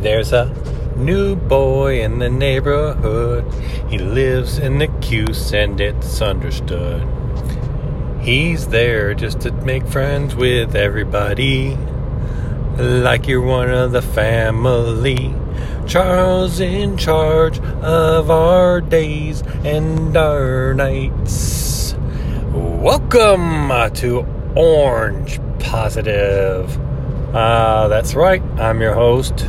There's 0.00 0.32
a 0.32 0.54
new 0.96 1.36
boy 1.36 2.02
in 2.02 2.18
the 2.18 2.28
neighborhood. 2.28 3.50
He 3.88 3.98
lives 3.98 4.58
in 4.58 4.78
the 4.78 4.88
Cuse 5.00 5.52
and 5.52 5.80
it's 5.80 6.20
understood. 6.20 7.06
He's 8.20 8.68
there 8.68 9.14
just 9.14 9.40
to 9.40 9.52
make 9.52 9.86
friends 9.86 10.34
with 10.34 10.76
everybody. 10.76 11.76
Like 12.76 13.26
you're 13.26 13.40
one 13.40 13.70
of 13.70 13.92
the 13.92 14.02
family. 14.02 15.34
Charles 15.86 16.60
in 16.60 16.98
charge 16.98 17.58
of 17.58 18.30
our 18.30 18.80
days 18.80 19.42
and 19.64 20.16
our 20.16 20.74
nights. 20.74 21.94
Welcome 22.52 23.70
to 23.94 24.26
Orange 24.54 25.40
Positive. 25.58 26.78
Uh, 27.34 27.88
that's 27.88 28.14
right, 28.14 28.42
I'm 28.58 28.80
your 28.80 28.94
host, 28.94 29.46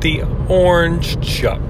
the 0.00 0.22
Orange 0.48 1.20
Chuck. 1.26 1.60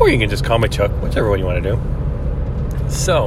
Or 0.00 0.08
you 0.08 0.18
can 0.18 0.28
just 0.30 0.44
call 0.44 0.58
me 0.58 0.68
Chuck, 0.68 0.90
whichever 1.02 1.28
one 1.28 1.38
you 1.38 1.44
want 1.44 1.62
to 1.62 1.70
do. 1.72 2.90
So, 2.90 3.24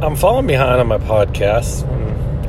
I'm 0.00 0.14
falling 0.14 0.46
behind 0.46 0.80
on 0.80 0.86
my 0.86 0.98
podcasts, 0.98 1.82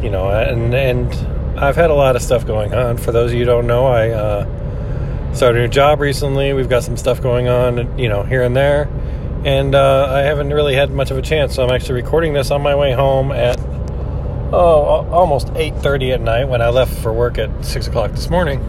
you 0.04 0.10
know, 0.10 0.30
and 0.30 0.74
and 0.74 1.60
I've 1.60 1.76
had 1.76 1.90
a 1.90 1.94
lot 1.94 2.16
of 2.16 2.22
stuff 2.22 2.46
going 2.46 2.74
on. 2.74 2.98
For 2.98 3.12
those 3.12 3.32
of 3.32 3.34
you 3.34 3.40
who 3.40 3.46
don't 3.46 3.68
know, 3.68 3.88
I 3.88 4.10
uh, 4.10 5.34
started 5.34 5.60
a 5.60 5.62
new 5.64 5.68
job 5.68 6.00
recently. 6.00 6.54
We've 6.54 6.70
got 6.70 6.84
some 6.84 6.96
stuff 6.96 7.22
going 7.22 7.48
on, 7.48 7.98
you 7.98 8.08
know, 8.08 8.24
here 8.24 8.44
and 8.44 8.56
there, 8.56 8.84
and 9.44 9.74
uh, 9.74 10.08
I 10.10 10.20
haven't 10.20 10.52
really 10.52 10.76
had 10.76 10.92
much 10.92 11.12
of 11.12 11.18
a 11.18 11.22
chance. 11.22 11.56
So 11.56 11.64
I'm 11.64 11.72
actually 11.72 12.02
recording 12.02 12.34
this 12.34 12.52
on 12.52 12.62
my 12.62 12.76
way 12.76 12.94
home 12.94 13.32
at 13.32 13.60
oh 14.52 15.08
almost 15.12 15.48
8:30 15.48 16.14
at 16.14 16.22
night 16.22 16.46
when 16.46 16.62
I 16.62 16.70
left 16.70 16.94
for 17.00 17.12
work 17.12 17.38
at 17.38 17.66
six 17.66 17.88
o'clock 17.88 18.12
this 18.12 18.30
morning, 18.30 18.60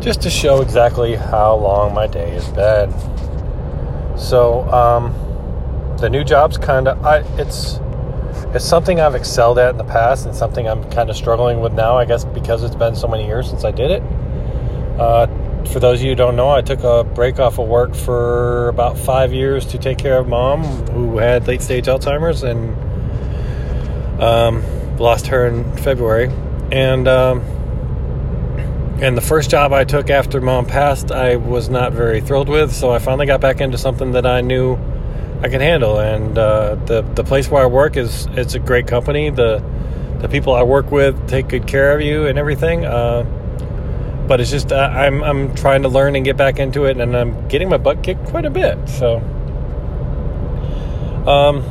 just 0.00 0.22
to 0.22 0.30
show 0.30 0.60
exactly 0.62 1.14
how 1.16 1.56
long 1.56 1.94
my 1.94 2.06
day 2.06 2.30
has 2.30 2.48
been. 2.48 2.92
So 4.18 4.68
um, 4.70 5.14
the 5.98 6.08
new 6.08 6.24
job's 6.24 6.58
kind 6.58 6.88
of 6.88 7.38
it's 7.38 7.80
it's 8.54 8.64
something 8.64 9.00
I've 9.00 9.14
excelled 9.14 9.58
at 9.58 9.70
in 9.70 9.76
the 9.76 9.84
past 9.84 10.24
and 10.26 10.34
something 10.34 10.66
I'm 10.68 10.88
kind 10.90 11.10
of 11.10 11.16
struggling 11.16 11.60
with 11.60 11.72
now. 11.72 11.96
I 11.96 12.04
guess 12.04 12.24
because 12.24 12.62
it's 12.62 12.76
been 12.76 12.94
so 12.94 13.08
many 13.08 13.26
years 13.26 13.48
since 13.48 13.64
I 13.64 13.70
did 13.70 13.90
it. 13.90 14.02
Uh, 14.98 15.26
for 15.66 15.80
those 15.80 15.98
of 15.98 16.04
you 16.04 16.12
who 16.12 16.16
don't 16.16 16.36
know, 16.36 16.50
I 16.50 16.62
took 16.62 16.82
a 16.82 17.04
break 17.04 17.38
off 17.38 17.58
of 17.58 17.68
work 17.68 17.94
for 17.94 18.68
about 18.68 18.96
five 18.96 19.32
years 19.32 19.66
to 19.66 19.78
take 19.78 19.98
care 19.98 20.18
of 20.18 20.26
mom 20.26 20.64
who 20.88 21.18
had 21.18 21.46
late 21.46 21.62
stage 21.62 21.86
Alzheimer's 21.86 22.42
and 22.42 22.74
um, 24.22 24.62
lost 24.96 25.26
her 25.26 25.46
in 25.46 25.76
February. 25.76 26.30
And 26.72 27.06
um, 27.06 27.42
and 29.00 29.16
the 29.16 29.20
first 29.22 29.50
job 29.50 29.72
I 29.72 29.84
took 29.84 30.10
after 30.10 30.40
mom 30.40 30.66
passed, 30.66 31.12
I 31.12 31.36
was 31.36 31.68
not 31.68 31.92
very 31.92 32.20
thrilled 32.20 32.48
with. 32.48 32.74
So 32.74 32.90
I 32.90 32.98
finally 32.98 33.26
got 33.26 33.40
back 33.40 33.60
into 33.60 33.78
something 33.78 34.12
that 34.12 34.26
I 34.26 34.40
knew 34.40 34.76
I 35.40 35.48
could 35.48 35.60
handle. 35.60 36.00
And 36.00 36.36
uh, 36.36 36.74
the 36.74 37.02
the 37.02 37.22
place 37.22 37.48
where 37.48 37.62
I 37.62 37.66
work 37.66 37.96
is 37.96 38.26
it's 38.32 38.54
a 38.54 38.58
great 38.58 38.86
company. 38.86 39.30
The 39.30 39.62
the 40.18 40.28
people 40.28 40.52
I 40.52 40.64
work 40.64 40.90
with 40.90 41.28
take 41.28 41.48
good 41.48 41.66
care 41.66 41.94
of 41.94 42.02
you 42.02 42.26
and 42.26 42.38
everything. 42.38 42.84
Uh, 42.84 43.22
but 44.26 44.40
it's 44.40 44.50
just 44.50 44.72
uh, 44.72 44.76
I'm 44.76 45.22
I'm 45.22 45.54
trying 45.54 45.82
to 45.82 45.88
learn 45.88 46.16
and 46.16 46.24
get 46.24 46.36
back 46.36 46.58
into 46.58 46.84
it, 46.84 46.98
and 46.98 47.16
I'm 47.16 47.48
getting 47.48 47.68
my 47.68 47.78
butt 47.78 48.02
kicked 48.02 48.24
quite 48.26 48.44
a 48.44 48.50
bit. 48.50 48.88
So, 48.88 49.18
um, 51.26 51.62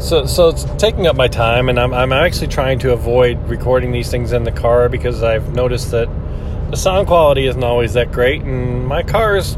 so 0.00 0.24
so 0.24 0.48
it's 0.48 0.64
taking 0.78 1.06
up 1.06 1.16
my 1.16 1.28
time, 1.28 1.68
and 1.68 1.78
I'm 1.78 1.92
I'm 1.92 2.12
actually 2.12 2.46
trying 2.46 2.78
to 2.80 2.92
avoid 2.92 3.38
recording 3.48 3.92
these 3.92 4.10
things 4.10 4.32
in 4.32 4.44
the 4.44 4.52
car 4.52 4.88
because 4.88 5.22
I've 5.22 5.52
noticed 5.52 5.90
that 5.90 6.08
the 6.74 6.80
sound 6.80 7.06
quality 7.06 7.46
isn't 7.46 7.62
always 7.62 7.92
that 7.92 8.10
great, 8.10 8.42
and 8.42 8.88
my 8.88 9.04
car's 9.04 9.56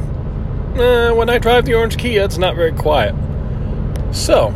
eh, 0.76 1.10
when 1.12 1.30
I 1.30 1.38
drive 1.38 1.64
the 1.64 1.72
Orange 1.72 1.96
Kia, 1.96 2.22
it's 2.22 2.36
not 2.36 2.54
very 2.54 2.72
quiet. 2.72 3.14
So, 4.12 4.50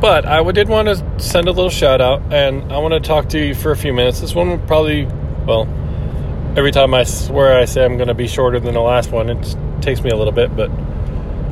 but 0.00 0.24
I 0.24 0.48
did 0.52 0.68
want 0.68 0.86
to 0.86 1.20
send 1.20 1.48
a 1.48 1.50
little 1.50 1.68
shout 1.68 2.00
out, 2.00 2.22
and 2.32 2.72
I 2.72 2.78
want 2.78 2.94
to 2.94 3.00
talk 3.00 3.30
to 3.30 3.44
you 3.44 3.56
for 3.56 3.72
a 3.72 3.76
few 3.76 3.92
minutes. 3.92 4.20
This 4.20 4.36
one 4.36 4.50
will 4.50 4.58
probably 4.58 5.06
well 5.46 5.66
every 6.56 6.70
time 6.70 6.94
I 6.94 7.02
swear 7.02 7.58
I 7.58 7.64
say 7.64 7.84
I'm 7.84 7.96
going 7.96 8.06
to 8.06 8.14
be 8.14 8.28
shorter 8.28 8.60
than 8.60 8.74
the 8.74 8.80
last 8.80 9.10
one, 9.10 9.28
it 9.28 9.56
takes 9.82 10.02
me 10.02 10.10
a 10.10 10.16
little 10.16 10.32
bit, 10.32 10.54
but 10.54 10.70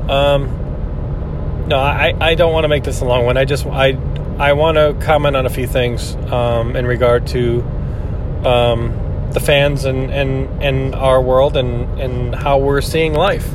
um, 0.08 1.66
no, 1.66 1.78
I, 1.78 2.14
I 2.20 2.36
don't 2.36 2.52
want 2.52 2.62
to 2.62 2.68
make 2.68 2.84
this 2.84 3.00
a 3.00 3.04
long 3.04 3.26
one. 3.26 3.36
I 3.36 3.44
just 3.44 3.66
I 3.66 3.98
I 4.38 4.52
want 4.52 4.76
to 4.76 4.94
comment 5.04 5.34
on 5.34 5.46
a 5.46 5.50
few 5.50 5.66
things 5.66 6.14
um, 6.30 6.76
in 6.76 6.86
regard 6.86 7.26
to 7.28 7.60
um, 8.44 9.03
the 9.34 9.40
fans 9.40 9.84
and, 9.84 10.10
and 10.10 10.62
and 10.62 10.94
our 10.94 11.20
world 11.20 11.56
and 11.56 12.00
and 12.00 12.34
how 12.34 12.58
we're 12.58 12.80
seeing 12.80 13.12
life. 13.14 13.52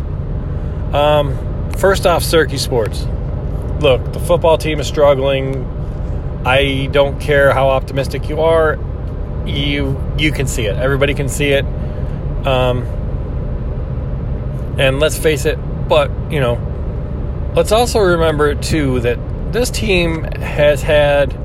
Um, 0.94 1.72
first 1.78 2.06
off, 2.06 2.23
Syracuse 2.23 2.62
sports. 2.62 3.06
Look, 3.79 4.13
the 4.13 4.19
football 4.19 4.57
team 4.57 4.79
is 4.79 4.88
struggling. 4.88 5.66
I 6.45 6.88
don't 6.91 7.19
care 7.19 7.53
how 7.53 7.69
optimistic 7.69 8.29
you 8.29 8.41
are 8.41 8.78
you 9.50 10.00
you 10.17 10.31
can 10.31 10.47
see 10.47 10.66
it. 10.66 10.75
Everybody 10.75 11.13
can 11.13 11.29
see 11.29 11.50
it. 11.50 11.66
Um, 12.46 12.84
and 14.79 15.00
let's 15.00 15.17
face 15.17 15.46
it, 15.46 15.57
but 15.88 16.09
you 16.31 16.40
know, 16.40 17.51
let's 17.56 17.72
also 17.72 18.00
remember 18.00 18.56
too 18.56 19.00
that 19.01 19.17
this 19.51 19.69
team 19.69 20.23
has 20.23 20.81
had. 20.81 21.38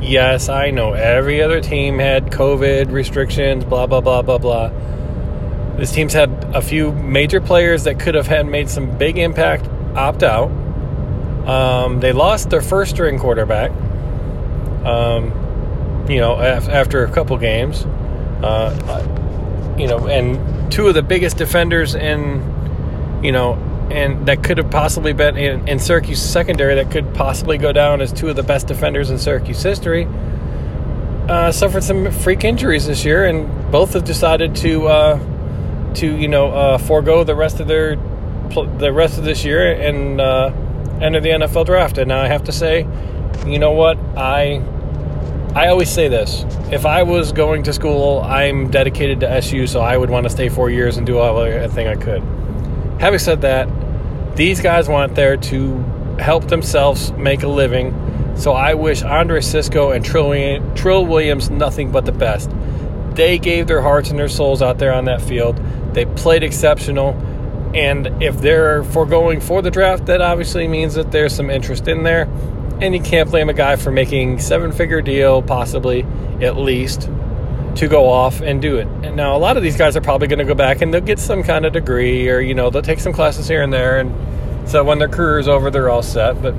Yes, 0.00 0.48
I 0.48 0.70
know 0.70 0.92
every 0.92 1.42
other 1.42 1.60
team 1.60 1.98
had 1.98 2.26
COVID 2.26 2.92
restrictions, 2.92 3.64
blah 3.64 3.86
blah 3.86 4.00
blah 4.00 4.22
blah 4.22 4.38
blah. 4.38 4.68
This 5.76 5.92
team's 5.92 6.12
had 6.12 6.30
a 6.54 6.62
few 6.62 6.92
major 6.92 7.40
players 7.40 7.84
that 7.84 7.98
could 7.98 8.14
have 8.14 8.26
had 8.26 8.46
made 8.46 8.68
some 8.68 8.96
big 8.96 9.18
impact 9.18 9.68
opt 9.96 10.22
out. 10.22 10.50
Um, 11.48 12.00
they 12.00 12.12
lost 12.12 12.50
their 12.50 12.62
first 12.62 12.92
string 12.92 13.18
quarterback. 13.18 13.70
Um, 14.84 16.06
you 16.08 16.18
know, 16.18 16.38
after 16.38 17.04
a 17.04 17.10
couple 17.10 17.36
games. 17.38 17.84
Uh, 18.42 18.70
you 19.78 19.86
know, 19.86 20.06
and 20.06 20.70
two 20.70 20.86
of 20.86 20.94
the 20.94 21.02
biggest 21.02 21.36
defenders 21.36 21.94
in, 21.94 23.20
you 23.22 23.32
know, 23.32 23.54
and 23.90 24.26
that 24.26 24.42
could 24.42 24.58
have 24.58 24.70
possibly 24.70 25.12
been 25.12 25.36
in, 25.36 25.66
in 25.68 25.78
Syracuse 25.78 26.20
secondary 26.20 26.74
that 26.76 26.90
could 26.90 27.14
possibly 27.14 27.58
go 27.58 27.72
down 27.72 28.00
as 28.00 28.12
two 28.12 28.28
of 28.28 28.36
the 28.36 28.42
best 28.42 28.66
defenders 28.66 29.10
in 29.10 29.18
Syracuse 29.18 29.62
history. 29.62 30.06
Uh, 31.28 31.50
suffered 31.52 31.82
some 31.82 32.10
freak 32.10 32.44
injuries 32.44 32.86
this 32.86 33.04
year, 33.04 33.24
and 33.24 33.70
both 33.70 33.94
have 33.94 34.04
decided 34.04 34.54
to, 34.56 34.86
uh, 34.88 35.92
to 35.94 36.16
you 36.16 36.28
know, 36.28 36.50
uh, 36.50 36.78
forego 36.78 37.24
the 37.24 37.34
rest 37.34 37.60
of 37.60 37.66
their, 37.66 37.96
the 38.78 38.92
rest 38.92 39.18
of 39.18 39.24
this 39.24 39.44
year 39.44 39.72
and 39.72 40.20
uh, 40.20 40.52
enter 41.00 41.20
the 41.20 41.30
NFL 41.30 41.66
draft. 41.66 41.98
And 41.98 42.08
now 42.08 42.20
I 42.20 42.28
have 42.28 42.44
to 42.44 42.52
say, 42.52 42.86
you 43.46 43.58
know 43.58 43.72
what, 43.72 43.98
I 44.16 44.62
I 45.54 45.68
always 45.68 45.88
say 45.88 46.08
this 46.08 46.44
if 46.72 46.84
I 46.84 47.04
was 47.04 47.30
going 47.30 47.62
to 47.62 47.72
school, 47.72 48.20
I'm 48.22 48.72
dedicated 48.72 49.20
to 49.20 49.30
SU, 49.30 49.68
so 49.68 49.80
I 49.80 49.96
would 49.96 50.10
want 50.10 50.24
to 50.24 50.30
stay 50.30 50.48
four 50.48 50.68
years 50.68 50.96
and 50.96 51.06
do 51.06 51.18
all 51.18 51.40
everything 51.40 51.86
I 51.86 51.94
could. 51.94 52.24
Having 53.04 53.18
said 53.18 53.40
that, 53.42 53.68
these 54.34 54.62
guys 54.62 54.88
want 54.88 55.14
there 55.14 55.36
to 55.36 55.76
help 56.18 56.48
themselves 56.48 57.12
make 57.12 57.42
a 57.42 57.48
living, 57.48 57.92
so 58.34 58.52
I 58.52 58.72
wish 58.72 59.02
Andre 59.02 59.42
Cisco 59.42 59.90
and 59.90 60.02
Trill, 60.02 60.74
Trill 60.74 61.04
Williams 61.04 61.50
nothing 61.50 61.92
but 61.92 62.06
the 62.06 62.12
best. 62.12 62.50
They 63.10 63.36
gave 63.38 63.66
their 63.66 63.82
hearts 63.82 64.08
and 64.08 64.18
their 64.18 64.30
souls 64.30 64.62
out 64.62 64.78
there 64.78 64.90
on 64.90 65.04
that 65.04 65.20
field. 65.20 65.60
They 65.92 66.06
played 66.06 66.42
exceptional. 66.42 67.10
And 67.74 68.22
if 68.22 68.40
they're 68.40 68.82
foregoing 68.84 69.38
for 69.42 69.60
the 69.60 69.70
draft, 69.70 70.06
that 70.06 70.22
obviously 70.22 70.66
means 70.66 70.94
that 70.94 71.12
there's 71.12 71.34
some 71.34 71.50
interest 71.50 71.86
in 71.86 72.04
there 72.04 72.22
and 72.80 72.94
you 72.94 73.02
can't 73.02 73.30
blame 73.30 73.50
a 73.50 73.52
guy 73.52 73.76
for 73.76 73.90
making 73.90 74.38
seven 74.38 74.72
figure 74.72 75.02
deal 75.02 75.42
possibly 75.42 76.06
at 76.40 76.56
least 76.56 77.10
to 77.76 77.88
go 77.88 78.08
off 78.08 78.40
and 78.40 78.60
do 78.62 78.78
it. 78.78 78.86
And 79.02 79.16
now 79.16 79.36
a 79.36 79.38
lot 79.38 79.56
of 79.56 79.62
these 79.62 79.76
guys 79.76 79.96
are 79.96 80.00
probably 80.00 80.28
going 80.28 80.38
to 80.38 80.44
go 80.44 80.54
back 80.54 80.80
and 80.80 80.92
they'll 80.92 81.00
get 81.00 81.18
some 81.18 81.42
kind 81.42 81.64
of 81.66 81.72
degree 81.72 82.28
or 82.28 82.40
you 82.40 82.54
know 82.54 82.70
they'll 82.70 82.82
take 82.82 83.00
some 83.00 83.12
classes 83.12 83.48
here 83.48 83.62
and 83.62 83.72
there. 83.72 83.98
And 83.98 84.68
so 84.68 84.84
when 84.84 84.98
their 84.98 85.08
career 85.08 85.38
is 85.38 85.48
over 85.48 85.70
they're 85.70 85.90
all 85.90 86.02
set. 86.02 86.40
But 86.40 86.54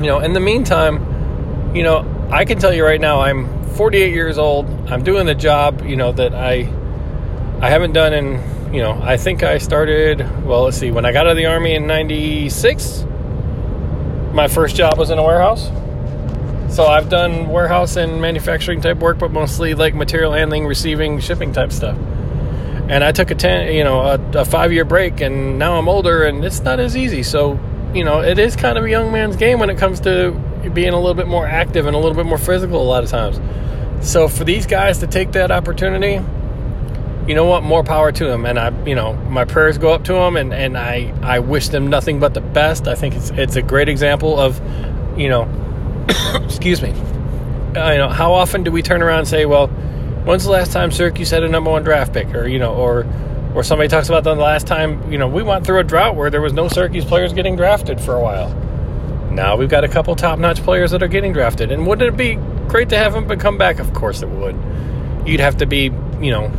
you 0.00 0.06
know 0.06 0.20
in 0.20 0.32
the 0.32 0.40
meantime 0.40 1.76
you 1.76 1.82
know 1.82 2.28
i 2.30 2.44
can 2.44 2.58
tell 2.58 2.72
you 2.72 2.82
right 2.82 3.00
now 3.00 3.20
i'm 3.20 3.46
48 3.74 4.12
years 4.12 4.38
old. 4.38 4.66
I'm 4.88 5.04
doing 5.04 5.26
the 5.26 5.34
job 5.34 5.84
you 5.84 5.96
know 5.96 6.10
that 6.12 6.34
i 6.34 6.68
i 7.60 7.68
haven't 7.68 7.92
done 7.92 8.14
in 8.14 8.72
you 8.74 8.80
know 8.80 8.98
i 9.02 9.16
think 9.16 9.42
i 9.42 9.58
started 9.58 10.20
well 10.44 10.62
let's 10.62 10.78
see 10.78 10.90
when 10.90 11.04
i 11.04 11.12
got 11.12 11.26
out 11.26 11.32
of 11.32 11.36
the 11.36 11.46
army 11.46 11.74
in 11.74 11.86
96 11.86 13.04
my 14.32 14.46
first 14.46 14.76
job 14.76 14.96
was 14.96 15.10
in 15.10 15.18
a 15.18 15.22
warehouse. 15.22 15.68
So 16.70 16.86
I've 16.86 17.08
done 17.08 17.48
warehouse 17.48 17.96
and 17.96 18.20
manufacturing 18.20 18.80
type 18.80 18.98
work, 18.98 19.18
but 19.18 19.32
mostly 19.32 19.74
like 19.74 19.94
material 19.94 20.32
handling, 20.32 20.66
receiving, 20.66 21.18
shipping 21.18 21.52
type 21.52 21.72
stuff. 21.72 21.98
And 22.88 23.02
I 23.02 23.10
took 23.10 23.30
a 23.32 23.34
ten, 23.34 23.74
you 23.74 23.82
know, 23.82 24.00
a, 24.00 24.20
a 24.38 24.44
five 24.44 24.72
year 24.72 24.84
break, 24.84 25.20
and 25.20 25.58
now 25.58 25.78
I'm 25.78 25.88
older, 25.88 26.22
and 26.24 26.44
it's 26.44 26.60
not 26.60 26.78
as 26.78 26.96
easy. 26.96 27.24
So, 27.24 27.58
you 27.92 28.04
know, 28.04 28.20
it 28.22 28.38
is 28.38 28.54
kind 28.54 28.78
of 28.78 28.84
a 28.84 28.90
young 28.90 29.10
man's 29.10 29.36
game 29.36 29.58
when 29.58 29.68
it 29.68 29.78
comes 29.78 30.00
to 30.00 30.30
being 30.72 30.92
a 30.92 30.96
little 30.96 31.14
bit 31.14 31.26
more 31.26 31.46
active 31.46 31.86
and 31.86 31.96
a 31.96 31.98
little 31.98 32.16
bit 32.16 32.26
more 32.26 32.38
physical 32.38 32.80
a 32.80 32.84
lot 32.84 33.02
of 33.02 33.10
times. 33.10 33.40
So 34.08 34.28
for 34.28 34.44
these 34.44 34.66
guys 34.66 34.98
to 34.98 35.08
take 35.08 35.32
that 35.32 35.50
opportunity, 35.50 36.24
you 37.26 37.34
know 37.34 37.46
what? 37.46 37.64
More 37.64 37.82
power 37.82 38.12
to 38.12 38.24
them. 38.24 38.46
And 38.46 38.58
I, 38.58 38.84
you 38.86 38.94
know, 38.94 39.14
my 39.14 39.44
prayers 39.44 39.76
go 39.76 39.92
up 39.92 40.04
to 40.04 40.12
them, 40.12 40.36
and, 40.36 40.54
and 40.54 40.78
I, 40.78 41.12
I 41.22 41.40
wish 41.40 41.68
them 41.68 41.88
nothing 41.88 42.20
but 42.20 42.34
the 42.34 42.40
best. 42.40 42.86
I 42.86 42.94
think 42.94 43.16
it's 43.16 43.30
it's 43.30 43.56
a 43.56 43.62
great 43.62 43.88
example 43.88 44.38
of, 44.38 44.60
you 45.18 45.28
know, 45.28 45.48
excuse 46.44 46.82
me. 46.82 46.90
Uh, 47.76 47.92
you 47.92 47.98
know, 47.98 48.08
how 48.08 48.32
often 48.32 48.62
do 48.62 48.72
we 48.72 48.82
turn 48.82 49.02
around 49.02 49.20
and 49.20 49.28
say, 49.28 49.46
well, 49.46 49.68
when's 50.24 50.44
the 50.44 50.50
last 50.50 50.72
time 50.72 50.90
Syracuse 50.90 51.30
had 51.30 51.42
a 51.44 51.48
number 51.48 51.70
one 51.70 51.84
draft 51.84 52.12
pick, 52.12 52.34
or 52.34 52.46
you 52.46 52.58
know, 52.58 52.74
or 52.74 53.06
or 53.54 53.62
somebody 53.64 53.88
talks 53.88 54.08
about 54.08 54.24
the 54.24 54.34
last 54.34 54.66
time, 54.66 55.10
you 55.10 55.18
know, 55.18 55.26
we 55.26 55.42
went 55.42 55.66
through 55.66 55.80
a 55.80 55.84
drought 55.84 56.14
where 56.14 56.30
there 56.30 56.40
was 56.40 56.52
no 56.52 56.68
Syracuse 56.68 57.04
players 57.04 57.32
getting 57.32 57.56
drafted 57.56 58.00
for 58.00 58.14
a 58.14 58.20
while. 58.20 58.54
Now 59.32 59.56
we've 59.56 59.68
got 59.68 59.82
a 59.82 59.88
couple 59.88 60.14
top-notch 60.14 60.62
players 60.62 60.92
that 60.92 61.02
are 61.02 61.08
getting 61.08 61.32
drafted, 61.32 61.72
and 61.72 61.86
wouldn't 61.86 62.14
it 62.14 62.16
be 62.16 62.34
great 62.68 62.88
to 62.90 62.96
have 62.96 63.12
them 63.12 63.28
come 63.38 63.58
back? 63.58 63.78
Of 63.78 63.92
course 63.92 64.22
it 64.22 64.28
would. 64.28 64.56
You'd 65.26 65.40
have 65.40 65.58
to 65.58 65.66
be, 65.66 65.92
you 66.20 66.30
know, 66.30 66.52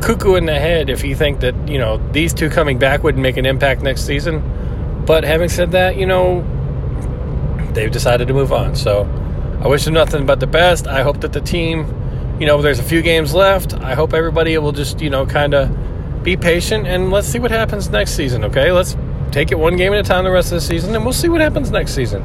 cuckoo 0.00 0.34
in 0.34 0.46
the 0.46 0.58
head 0.58 0.90
if 0.90 1.04
you 1.04 1.14
think 1.14 1.40
that 1.40 1.54
you 1.68 1.78
know 1.78 1.98
these 2.10 2.34
two 2.34 2.50
coming 2.50 2.78
back 2.78 3.04
wouldn't 3.04 3.22
make 3.22 3.36
an 3.36 3.46
impact 3.46 3.82
next 3.82 4.04
season. 4.04 4.42
But 5.06 5.24
having 5.24 5.48
said 5.48 5.72
that, 5.72 5.96
you 5.96 6.06
know 6.06 6.44
they've 7.74 7.90
decided 7.90 8.28
to 8.28 8.34
move 8.34 8.52
on. 8.52 8.76
So 8.76 9.02
I 9.62 9.68
wish 9.68 9.84
them 9.84 9.94
nothing 9.94 10.26
but 10.26 10.40
the 10.40 10.46
best. 10.46 10.86
I 10.86 11.02
hope 11.02 11.20
that 11.20 11.32
the 11.32 11.40
team, 11.40 12.36
you 12.40 12.46
know, 12.46 12.60
there's 12.62 12.78
a 12.78 12.84
few 12.84 13.02
games 13.02 13.34
left. 13.34 13.74
I 13.74 13.94
hope 13.94 14.12
everybody 14.14 14.56
will 14.58 14.72
just 14.72 15.00
you 15.00 15.10
know 15.10 15.26
kind 15.26 15.54
of 15.54 16.22
be 16.22 16.36
patient 16.36 16.86
and 16.86 17.10
let's 17.10 17.26
see 17.26 17.38
what 17.38 17.50
happens 17.50 17.88
next 17.90 18.12
season. 18.12 18.44
Okay, 18.44 18.72
let's 18.72 18.96
take 19.32 19.50
it 19.50 19.58
one 19.58 19.76
game 19.76 19.92
at 19.92 20.00
a 20.00 20.02
time 20.02 20.24
the 20.24 20.30
rest 20.30 20.52
of 20.52 20.56
the 20.56 20.60
season, 20.60 20.94
and 20.94 21.04
we'll 21.04 21.12
see 21.12 21.28
what 21.28 21.40
happens 21.40 21.70
next 21.70 21.94
season. 21.94 22.22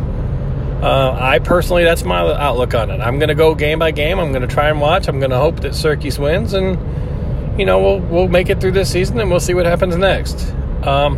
Uh, 0.81 1.17
I 1.19 1.39
personally, 1.39 1.83
that's 1.83 2.03
my 2.03 2.19
outlook 2.19 2.75
on 2.75 2.91
it. 2.91 2.99
I'm 3.01 3.17
going 3.17 3.29
to 3.29 3.35
go 3.35 3.55
game 3.55 3.79
by 3.79 3.89
game. 3.89 4.19
I'm 4.19 4.31
going 4.31 4.47
to 4.47 4.53
try 4.53 4.69
and 4.69 4.79
watch. 4.79 5.07
I'm 5.07 5.19
going 5.19 5.31
to 5.31 5.37
hope 5.37 5.61
that 5.61 5.73
Syracuse 5.73 6.19
wins, 6.19 6.53
and 6.53 6.77
you 7.59 7.65
know, 7.65 7.79
we'll 7.79 7.99
we'll 7.99 8.27
make 8.27 8.49
it 8.49 8.61
through 8.61 8.73
this 8.73 8.91
season 8.91 9.19
and 9.19 9.29
we'll 9.29 9.39
see 9.39 9.53
what 9.53 9.65
happens 9.65 9.95
next. 9.97 10.53
Um, 10.83 11.17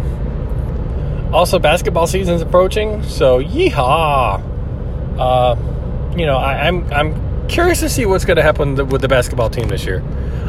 also, 1.32 1.60
basketball 1.60 2.08
season's 2.08 2.42
approaching, 2.42 3.04
so 3.04 3.42
yeehaw! 3.42 4.42
Uh, 5.20 6.16
you 6.18 6.26
know, 6.26 6.38
I, 6.38 6.68
I'm 6.68 6.92
I'm 6.92 7.48
curious 7.48 7.80
to 7.82 7.90
see 7.90 8.06
what's 8.06 8.26
going 8.26 8.38
to 8.38 8.44
happen 8.44 8.76
with 8.88 9.02
the 9.02 9.08
basketball 9.08 9.50
team 9.50 9.68
this 9.68 9.86
year. 9.86 10.04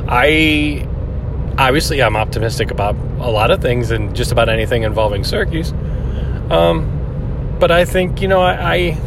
I 0.09 0.87
obviously 1.59 2.03
I'm 2.03 2.17
optimistic 2.17 2.71
about 2.71 2.94
a 3.19 3.31
lot 3.31 3.50
of 3.50 3.61
things 3.61 3.91
and 3.91 4.17
just 4.17 4.32
about 4.32 4.49
anything 4.49 4.85
involving 4.85 5.25
Syracuse. 5.25 5.73
Um, 6.50 7.56
but 7.59 7.71
I 7.71 7.85
think 7.85 8.23
you 8.23 8.29
know 8.29 8.41
I, 8.41 8.77
I 8.77 8.99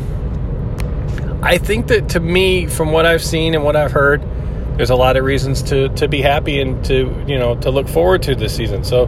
I 1.42 1.58
think 1.58 1.88
that 1.88 2.10
to 2.10 2.20
me, 2.20 2.68
from 2.68 2.92
what 2.92 3.06
I've 3.06 3.24
seen 3.24 3.56
and 3.56 3.64
what 3.64 3.76
I've 3.76 3.92
heard, 3.92 4.22
there's 4.78 4.92
a 4.92 4.96
lot 4.96 5.18
of 5.18 5.26
reasons 5.26 5.64
to 5.64 5.90
to 5.90 6.08
be 6.08 6.22
happy 6.22 6.62
and 6.62 6.86
to 6.86 7.24
you 7.28 7.40
know 7.40 7.56
to 7.58 7.72
look 7.72 7.88
forward 7.88 8.24
to 8.24 8.36
this 8.36 8.56
season. 8.56 8.84
So 8.84 9.08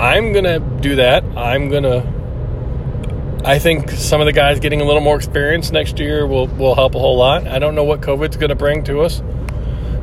I'm 0.00 0.32
gonna 0.32 0.60
do 0.80 0.96
that. 0.96 1.22
I'm 1.36 1.68
gonna. 1.68 2.18
I 3.44 3.58
think 3.58 3.90
some 3.90 4.22
of 4.22 4.26
the 4.26 4.32
guys 4.32 4.58
getting 4.58 4.80
a 4.80 4.84
little 4.84 5.02
more 5.02 5.16
experience 5.16 5.70
next 5.72 5.98
year 5.98 6.26
will 6.26 6.46
will 6.46 6.74
help 6.74 6.94
a 6.94 6.98
whole 6.98 7.18
lot. 7.18 7.46
I 7.46 7.58
don't 7.58 7.74
know 7.74 7.84
what 7.84 8.00
COVID's 8.00 8.38
going 8.38 8.48
to 8.48 8.54
bring 8.54 8.82
to 8.84 9.02
us. 9.02 9.18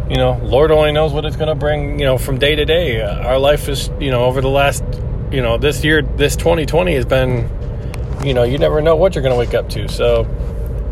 You 0.08 0.18
know, 0.18 0.40
Lord 0.44 0.70
only 0.70 0.92
knows 0.92 1.14
what 1.14 1.26
it's 1.26 1.36
going 1.36 1.50
to 1.50 1.56
bring. 1.56 2.00
You 2.00 2.06
know, 2.06 2.20
from 2.20 2.38
day 2.38 2.54
to 2.54 2.64
day, 2.64 3.02
our 3.02 3.40
life 3.40 3.68
is 3.70 3.90
you 4.00 4.12
know 4.12 4.26
over 4.26 4.40
the 4.40 4.50
last 4.50 4.84
you 5.32 5.42
know 5.42 5.58
this 5.58 5.84
year, 5.84 6.04
this 6.04 6.36
2020 6.36 6.94
has 6.94 7.06
been. 7.06 7.50
You 8.24 8.36
know, 8.36 8.44
you 8.44 8.60
never 8.60 8.82
know 8.82 8.96
what 8.96 9.16
you're 9.16 9.24
going 9.24 9.34
to 9.34 9.40
wake 9.40 9.56
up 9.56 9.70
to. 9.70 9.88
So, 9.88 10.26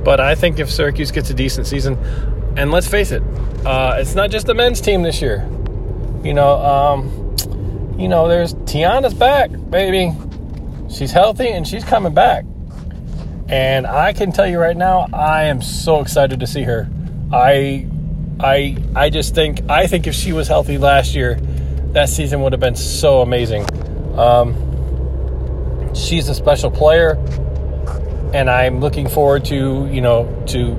but 0.03 0.19
I 0.19 0.33
think 0.33 0.57
if 0.59 0.71
Syracuse 0.71 1.11
gets 1.11 1.29
a 1.29 1.33
decent 1.33 1.67
season, 1.67 1.95
and 2.57 2.71
let's 2.71 2.87
face 2.87 3.11
it, 3.11 3.21
uh, 3.65 3.97
it's 3.99 4.15
not 4.15 4.31
just 4.31 4.47
the 4.47 4.53
men's 4.55 4.81
team 4.81 5.03
this 5.03 5.21
year. 5.21 5.47
You 6.23 6.33
know, 6.33 6.55
um, 6.57 7.24
you 7.97 8.07
know, 8.07 8.27
there's 8.27 8.53
Tiana's 8.53 9.13
back, 9.13 9.49
baby. 9.69 10.13
She's 10.89 11.11
healthy 11.11 11.49
and 11.49 11.67
she's 11.67 11.83
coming 11.83 12.13
back. 12.13 12.45
And 13.47 13.85
I 13.85 14.13
can 14.13 14.31
tell 14.31 14.47
you 14.47 14.59
right 14.59 14.75
now, 14.75 15.07
I 15.13 15.43
am 15.43 15.61
so 15.61 16.01
excited 16.01 16.39
to 16.39 16.47
see 16.47 16.63
her. 16.63 16.89
I, 17.31 17.87
I, 18.39 18.77
I 18.95 19.09
just 19.09 19.35
think 19.35 19.69
I 19.69 19.87
think 19.87 20.07
if 20.07 20.15
she 20.15 20.33
was 20.33 20.47
healthy 20.47 20.77
last 20.77 21.15
year, 21.15 21.35
that 21.93 22.09
season 22.09 22.41
would 22.41 22.53
have 22.53 22.59
been 22.59 22.75
so 22.75 23.21
amazing. 23.21 23.65
Um, 24.19 25.93
she's 25.95 26.27
a 26.27 26.35
special 26.35 26.69
player, 26.69 27.13
and 28.33 28.49
I'm 28.49 28.81
looking 28.81 29.07
forward 29.07 29.45
to 29.45 29.87
you 29.87 30.01
know 30.01 30.43
to 30.47 30.75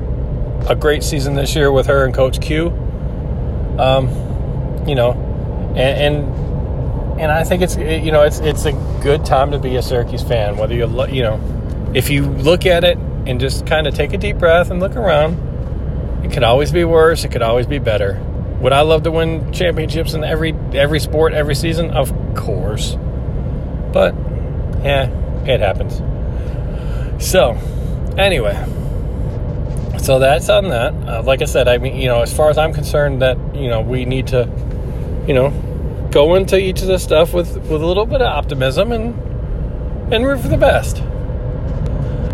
a 0.69 0.75
great 0.75 1.03
season 1.03 1.35
this 1.35 1.55
year 1.55 1.73
with 1.73 1.87
her 1.87 2.05
and 2.05 2.15
Coach 2.15 2.41
Q. 2.41 2.69
Um, 3.79 4.09
you 4.87 4.95
know, 4.95 5.13
and, 5.77 6.17
and 6.17 6.47
and 7.19 7.33
I 7.33 7.45
think 7.45 7.63
it's 7.63 7.77
you 7.77 8.13
know 8.13 8.23
it's 8.23 8.41
it's 8.41 8.65
a 8.65 8.73
good 9.03 9.25
time 9.25 9.51
to 9.53 9.59
be 9.59 9.77
a 9.77 9.83
Syracuse 9.83 10.23
fan. 10.23 10.57
Whether 10.57 10.75
you 10.75 11.07
you 11.07 11.23
know, 11.23 11.93
if 11.95 12.11
you 12.11 12.27
look 12.27 12.67
at 12.67 12.85
it 12.85 12.99
and 13.27 13.41
just 13.41 13.67
kind 13.67 13.87
of 13.87 13.95
take 13.95 14.13
a 14.13 14.19
deep 14.19 14.39
breath 14.39 14.71
and 14.71 14.81
look 14.81 14.97
around, 14.97 16.25
it 16.25 16.33
could 16.33 16.45
always 16.45 16.73
be 16.73 16.85
worse. 16.85 17.25
It 17.25 17.33
could 17.33 17.43
always 17.43 17.67
be 17.67 17.79
better. 17.79 18.23
Would 18.61 18.73
I 18.73 18.81
love 18.83 19.03
to 19.05 19.11
win 19.11 19.53
championships 19.53 20.15
in 20.15 20.25
every 20.25 20.55
every 20.73 21.01
sport 21.01 21.33
every 21.33 21.55
season? 21.55 21.91
Of 21.91 22.13
course, 22.35 22.97
but 23.93 24.15
yeah, 24.83 25.09
it 25.47 25.61
happens. 25.61 26.03
So, 27.25 27.53
anyway 28.19 28.77
so 30.07 30.21
that's 30.21 30.49
on 30.49 30.69
that. 30.69 30.95
Uh, 30.95 31.23
like 31.25 31.43
I 31.43 31.47
said, 31.47 31.67
I 31.67 31.79
mean, 31.79 31.97
you 31.97 32.07
know, 32.07 32.23
as 32.23 32.33
far 32.33 32.49
as 32.49 32.59
I'm 32.59 32.73
concerned, 32.73 33.23
that 33.23 33.37
you 33.57 33.69
know, 33.69 33.81
we 33.81 34.05
need 34.05 34.29
to, 34.29 34.49
you 35.27 35.35
know, 35.35 35.51
go 36.17 36.35
into 36.35 36.59
each 36.59 36.81
of 36.81 36.87
this 36.87 37.03
stuff 37.03 37.35
with 37.35 37.59
with 37.69 37.83
a 37.83 37.87
little 37.87 38.07
bit 38.07 38.23
of 38.23 38.27
optimism 38.27 38.91
and 38.91 39.13
and 40.11 40.25
root 40.25 40.41
for 40.41 40.49
the 40.49 40.57
best. 40.57 41.03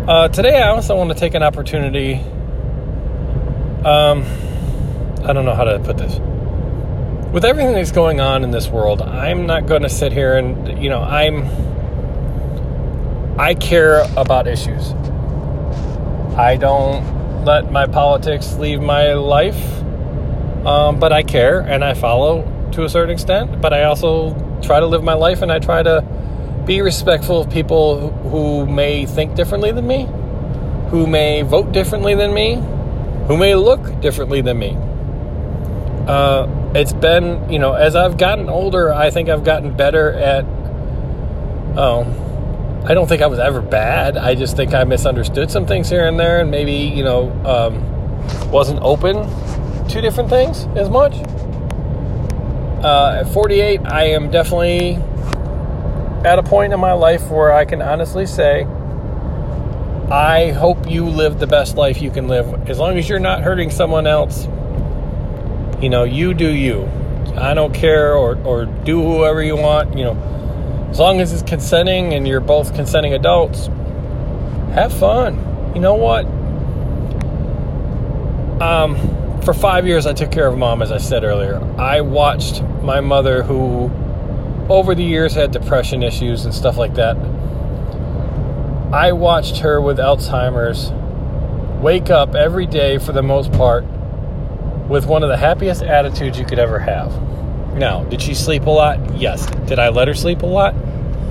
Uh, 0.07 0.29
today, 0.29 0.61
I 0.61 0.69
also 0.69 0.95
want 0.95 1.09
to 1.09 1.15
take 1.17 1.33
an 1.33 1.43
opportunity. 1.43 2.13
Um, 3.83 4.23
I 5.25 5.33
don't 5.33 5.43
know 5.43 5.53
how 5.53 5.65
to 5.65 5.79
put 5.79 5.97
this. 5.97 6.17
With 7.33 7.43
everything 7.43 7.73
that's 7.73 7.91
going 7.91 8.21
on 8.21 8.45
in 8.45 8.51
this 8.51 8.69
world, 8.69 9.01
I'm 9.01 9.47
not 9.47 9.65
going 9.65 9.81
to 9.81 9.89
sit 9.89 10.13
here 10.13 10.37
and 10.37 10.81
you 10.81 10.89
know, 10.89 11.01
I'm. 11.01 11.43
I 13.37 13.53
care 13.53 14.05
about 14.15 14.47
issues. 14.47 14.91
I 16.37 16.55
don't 16.55 17.43
let 17.43 17.69
my 17.69 17.85
politics 17.87 18.53
leave 18.55 18.79
my 18.81 19.11
life. 19.11 19.61
Um, 20.65 20.99
but 21.01 21.11
I 21.11 21.23
care 21.23 21.59
and 21.59 21.83
I 21.83 21.95
follow 21.95 22.52
to 22.73 22.83
a 22.83 22.89
certain 22.89 23.11
extent. 23.11 23.61
But 23.61 23.73
I 23.73 23.83
also 23.85 24.33
try 24.61 24.79
to 24.79 24.85
live 24.85 25.03
my 25.03 25.13
life 25.13 25.41
and 25.41 25.51
I 25.51 25.59
try 25.59 25.83
to 25.83 26.01
be 26.65 26.81
respectful 26.81 27.41
of 27.41 27.49
people 27.49 28.11
who 28.11 28.65
may 28.65 29.05
think 29.05 29.35
differently 29.35 29.71
than 29.71 29.85
me, 29.85 30.07
who 30.89 31.07
may 31.07 31.41
vote 31.41 31.71
differently 31.71 32.15
than 32.15 32.33
me, 32.33 32.55
who 33.27 33.37
may 33.37 33.55
look 33.55 34.01
differently 34.01 34.41
than 34.41 34.57
me. 34.57 34.77
Uh, 36.07 36.47
it's 36.75 36.93
been, 36.93 37.49
you 37.49 37.59
know, 37.59 37.73
as 37.73 37.95
I've 37.95 38.17
gotten 38.17 38.49
older, 38.49 38.93
I 38.93 39.09
think 39.09 39.29
I've 39.29 39.43
gotten 39.43 39.75
better 39.75 40.11
at, 40.11 40.45
oh, 41.77 42.23
I 42.85 42.93
don't 42.93 43.07
think 43.07 43.21
I 43.21 43.27
was 43.27 43.39
ever 43.39 43.61
bad. 43.61 44.17
I 44.17 44.35
just 44.35 44.57
think 44.57 44.73
I 44.73 44.83
misunderstood 44.83 45.49
some 45.49 45.65
things 45.65 45.89
here 45.89 46.05
and 46.05 46.19
there, 46.19 46.41
and 46.41 46.51
maybe 46.51 46.73
you 46.73 47.03
know 47.03 47.31
um, 47.45 48.51
wasn't 48.51 48.81
open 48.81 49.15
to 49.87 50.01
different 50.01 50.29
things 50.29 50.65
as 50.75 50.89
much. 50.89 51.13
Uh, 52.83 53.21
at 53.21 53.33
48, 53.33 53.81
I 53.85 54.03
am 54.07 54.29
definitely 54.29 54.95
at 56.25 56.37
a 56.37 56.43
point 56.43 56.73
in 56.73 56.79
my 56.79 56.93
life 56.93 57.29
where 57.29 57.51
I 57.51 57.65
can 57.65 57.81
honestly 57.81 58.25
say, 58.25 58.63
I 60.11 60.51
hope 60.51 60.89
you 60.89 61.05
live 61.05 61.39
the 61.39 61.47
best 61.47 61.77
life 61.77 62.01
you 62.01 62.11
can 62.11 62.27
live, 62.27 62.69
as 62.69 62.79
long 62.79 62.97
as 62.97 63.07
you're 63.07 63.19
not 63.19 63.41
hurting 63.41 63.71
someone 63.71 64.05
else. 64.05 64.45
You 65.81 65.89
know, 65.89 66.03
you 66.03 66.33
do 66.33 66.49
you. 66.49 66.89
I 67.35 67.53
don't 67.53 67.73
care, 67.73 68.15
or 68.15 68.37
or 68.43 68.65
do 68.65 69.01
whoever 69.01 69.41
you 69.41 69.55
want. 69.55 69.97
You 69.97 70.03
know 70.03 70.33
as 70.93 70.99
long 70.99 71.21
as 71.21 71.33
it's 71.33 71.41
consenting 71.41 72.13
and 72.13 72.27
you're 72.27 72.39
both 72.39 72.75
consenting 72.75 73.15
adults, 73.15 73.65
have 74.75 74.93
fun. 74.93 75.33
You 75.73 75.81
know 75.81 75.95
what? 75.95 76.25
Um, 78.61 78.95
for 79.43 79.53
five 79.53 79.85
years, 79.85 80.05
I 80.05 80.13
took 80.13 80.31
care 80.31 80.47
of 80.47 80.57
mom, 80.57 80.81
as 80.81 80.91
I 80.91 80.97
said 80.97 81.23
earlier. 81.23 81.61
I 81.77 82.01
watched 82.01 82.61
my 82.81 83.01
mother, 83.01 83.43
who 83.43 83.91
over 84.69 84.95
the 84.95 85.03
years 85.03 85.33
had 85.33 85.51
depression 85.51 86.01
issues 86.03 86.45
and 86.45 86.53
stuff 86.53 86.77
like 86.77 86.95
that. 86.95 87.17
I 88.93 89.11
watched 89.11 89.57
her 89.57 89.81
with 89.81 89.97
Alzheimer's 89.97 90.91
wake 91.81 92.09
up 92.09 92.35
every 92.35 92.65
day 92.65 92.97
for 92.97 93.11
the 93.11 93.23
most 93.23 93.51
part 93.51 93.83
with 94.87 95.05
one 95.05 95.23
of 95.23 95.29
the 95.29 95.37
happiest 95.37 95.81
attitudes 95.81 96.39
you 96.39 96.45
could 96.45 96.59
ever 96.59 96.79
have. 96.79 97.11
Now, 97.73 98.03
did 98.05 98.21
she 98.21 98.33
sleep 98.33 98.65
a 98.67 98.69
lot? 98.69 99.15
Yes. 99.15 99.45
Did 99.67 99.79
I 99.79 99.89
let 99.89 100.07
her 100.07 100.13
sleep 100.13 100.43
a 100.43 100.45
lot? 100.45 100.75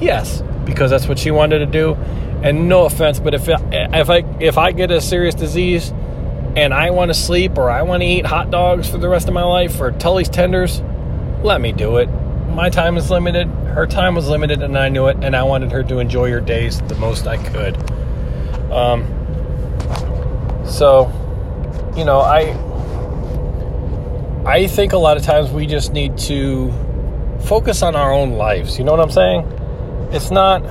Yes, 0.00 0.42
because 0.64 0.90
that's 0.90 1.07
what 1.07 1.19
she 1.19 1.31
wanted 1.31 1.61
to 1.61 1.66
do. 1.66 1.95
And 2.42 2.69
no 2.69 2.85
offense, 2.85 3.21
but 3.21 3.35
if 3.35 3.49
if 3.49 4.11
I 4.11 4.25
if 4.40 4.59
I 4.59 4.73
get 4.73 4.90
a 4.90 5.00
serious 5.00 5.35
disease 5.35 5.92
and 6.56 6.75
I 6.75 6.90
want 6.90 7.09
to 7.09 7.14
sleep 7.14 7.56
or 7.56 7.71
I 7.71 7.82
want 7.82 8.02
to 8.02 8.06
eat 8.06 8.26
hot 8.26 8.50
dogs 8.50 8.88
for 8.88 8.99
the 8.99 9.09
rest 9.09 9.28
of 9.28 9.35
my 9.35 9.44
life 9.44 9.80
or 9.80 9.92
Tully's 9.92 10.28
tenders, 10.28 10.80
let 11.42 11.61
me 11.61 11.73
do 11.73 11.97
it. 11.97 12.06
My 12.49 12.68
time 12.68 12.97
is 12.97 13.11
limited, 13.11 13.49
her 13.49 13.87
time 13.87 14.14
was 14.14 14.28
limited, 14.28 14.62
and 14.62 14.76
I 14.78 14.90
knew 14.90 15.06
it, 15.06 15.16
and 15.23 15.35
I 15.35 15.42
wanted 15.42 15.73
her 15.73 15.82
to 15.85 15.99
enjoy 15.99 16.30
her 16.30 16.40
days 16.40 16.80
the 16.82 16.94
most 16.97 17.26
I 17.26 17.38
could. 17.38 17.76
Um, 18.71 19.06
so, 20.66 21.11
you 21.97 22.04
know, 22.04 22.21
I 22.21 22.54
I 24.44 24.66
think 24.66 24.92
a 24.92 24.99
lot 24.99 25.16
of 25.16 25.23
times 25.23 25.50
we 25.50 25.66
just 25.66 25.92
need 25.92 26.18
to 26.18 26.73
focus 27.44 27.82
on 27.82 27.97
our 27.97 28.12
own 28.12 28.32
lives. 28.32 28.76
You 28.78 28.85
know 28.85 28.90
what 28.90 29.00
I'm 29.00 29.11
saying? 29.11 29.47
It's 30.12 30.30
not 30.30 30.62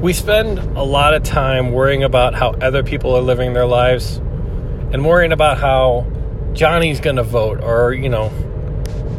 we 0.00 0.14
spend 0.14 0.58
a 0.78 0.82
lot 0.82 1.12
of 1.12 1.22
time 1.22 1.72
worrying 1.72 2.02
about 2.02 2.34
how 2.34 2.52
other 2.52 2.82
people 2.82 3.14
are 3.14 3.20
living 3.20 3.52
their 3.52 3.66
lives 3.66 4.16
and 4.16 5.04
worrying 5.04 5.30
about 5.30 5.58
how 5.58 6.06
Johnny's 6.54 7.00
going 7.00 7.16
to 7.16 7.22
vote 7.22 7.62
or, 7.62 7.92
you 7.92 8.08
know, 8.08 8.30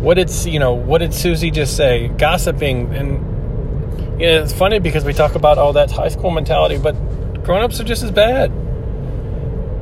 what 0.01 0.15
did, 0.15 0.31
you 0.45 0.57
know, 0.57 0.73
what 0.73 0.97
did 0.97 1.13
Susie 1.13 1.51
just 1.51 1.77
say? 1.77 2.07
Gossiping 2.07 2.93
and 2.95 4.19
you 4.19 4.27
know, 4.27 4.43
it's 4.43 4.53
funny 4.53 4.79
because 4.79 5.05
we 5.05 5.13
talk 5.13 5.35
about 5.35 5.59
all 5.59 5.73
that 5.73 5.91
high 5.91 6.09
school 6.09 6.31
mentality, 6.31 6.79
but 6.79 6.93
grown-ups 7.43 7.79
are 7.79 7.83
just 7.83 8.01
as 8.01 8.11
bad. 8.11 8.51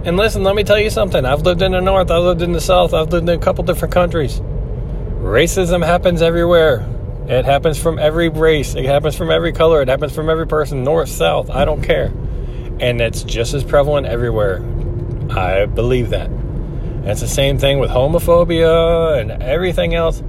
And 0.06 0.18
listen, 0.18 0.44
let 0.44 0.56
me 0.56 0.66
tell 0.66 0.80
you 0.80 0.90
something. 0.90 1.26
I've 1.26 1.44
lived 1.44 1.62
in 1.62 1.72
the 1.72 1.80
north, 1.80 2.12
I've 2.12 2.24
lived 2.24 2.42
in 2.42 2.52
the 2.52 2.62
south, 2.62 2.94
I've 2.94 3.10
lived 3.10 3.30
in 3.30 3.38
a 3.38 3.42
couple 3.42 3.64
different 3.64 3.94
countries. 3.94 4.42
Racism 5.22 5.86
happens 5.86 6.22
everywhere. 6.22 6.86
It 7.30 7.46
happens 7.46 7.78
from 7.78 8.00
every 8.00 8.28
race. 8.28 8.74
It 8.74 8.86
happens 8.86 9.16
from 9.16 9.30
every 9.30 9.54
color. 9.54 9.84
It 9.84 9.88
happens 9.88 10.16
from 10.16 10.32
every 10.32 10.48
person, 10.48 10.84
north, 10.84 11.10
south. 11.10 11.52
I 11.52 11.64
don't 11.64 11.84
care. 11.84 12.08
And 12.80 13.00
it's 13.00 13.22
just 13.22 13.54
as 13.54 13.64
prevalent 13.64 14.08
everywhere. 14.08 14.64
I 15.30 15.68
believe 15.68 16.10
that. 16.10 16.26
And 16.32 17.08
it's 17.08 17.22
the 17.22 17.28
same 17.28 17.60
thing 17.60 17.78
with 17.78 17.92
homophobia 17.92 19.22
and 19.22 19.44
everything 19.44 19.94
else. 19.94 20.24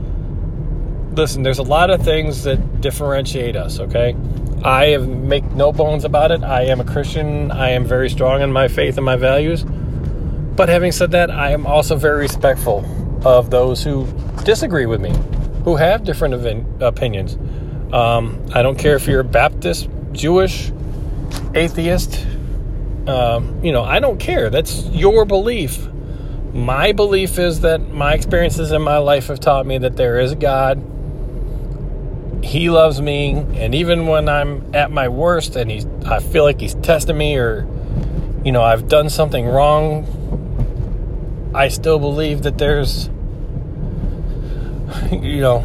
Listen, 1.12 1.42
there's 1.42 1.58
a 1.58 1.62
lot 1.62 1.88
of 1.88 2.02
things 2.02 2.42
that 2.44 2.82
differentiate 2.82 3.56
us, 3.56 3.80
okay? 3.80 4.14
I 4.62 4.88
have 4.88 5.08
make 5.08 5.44
no 5.52 5.72
bones 5.72 6.04
about 6.04 6.32
it. 6.32 6.44
I 6.44 6.64
am 6.64 6.80
a 6.80 6.84
Christian. 6.84 7.50
I 7.50 7.70
am 7.70 7.86
very 7.86 8.10
strong 8.10 8.42
in 8.42 8.52
my 8.52 8.68
faith 8.68 8.98
and 8.98 9.06
my 9.06 9.16
values. 9.16 9.64
But 9.64 10.68
having 10.68 10.92
said 10.92 11.12
that, 11.12 11.30
I 11.30 11.52
am 11.52 11.66
also 11.66 11.96
very 11.96 12.20
respectful 12.20 12.84
of 13.26 13.48
those 13.48 13.82
who 13.82 14.06
disagree 14.44 14.84
with 14.84 15.00
me 15.00 15.14
who 15.64 15.76
have 15.76 16.04
different 16.04 16.82
opinions. 16.82 17.36
Um, 17.92 18.44
I 18.54 18.62
don't 18.62 18.78
care 18.78 18.96
if 18.96 19.06
you're 19.06 19.22
Baptist, 19.22 19.88
Jewish, 20.12 20.72
atheist. 21.54 22.26
Um, 23.06 23.64
you 23.64 23.72
know, 23.72 23.82
I 23.82 23.98
don't 23.98 24.18
care. 24.18 24.50
That's 24.50 24.86
your 24.86 25.24
belief. 25.24 25.88
My 26.52 26.92
belief 26.92 27.38
is 27.38 27.60
that 27.60 27.90
my 27.90 28.14
experiences 28.14 28.72
in 28.72 28.82
my 28.82 28.98
life 28.98 29.28
have 29.28 29.40
taught 29.40 29.66
me 29.66 29.78
that 29.78 29.96
there 29.96 30.18
is 30.18 30.32
a 30.32 30.36
God. 30.36 30.84
He 32.42 32.70
loves 32.70 33.00
me, 33.00 33.32
and 33.32 33.74
even 33.74 34.06
when 34.06 34.28
I'm 34.28 34.74
at 34.74 34.90
my 34.90 35.08
worst 35.08 35.56
and 35.56 35.70
he's, 35.70 35.86
I 36.06 36.20
feel 36.20 36.42
like 36.42 36.60
he's 36.60 36.74
testing 36.76 37.18
me, 37.18 37.36
or 37.36 37.68
you 38.44 38.52
know, 38.52 38.62
I've 38.62 38.88
done 38.88 39.10
something 39.10 39.46
wrong. 39.46 40.06
I 41.54 41.68
still 41.68 41.98
believe 41.98 42.42
that 42.42 42.58
there's 42.58 43.10
you 45.12 45.40
know, 45.40 45.64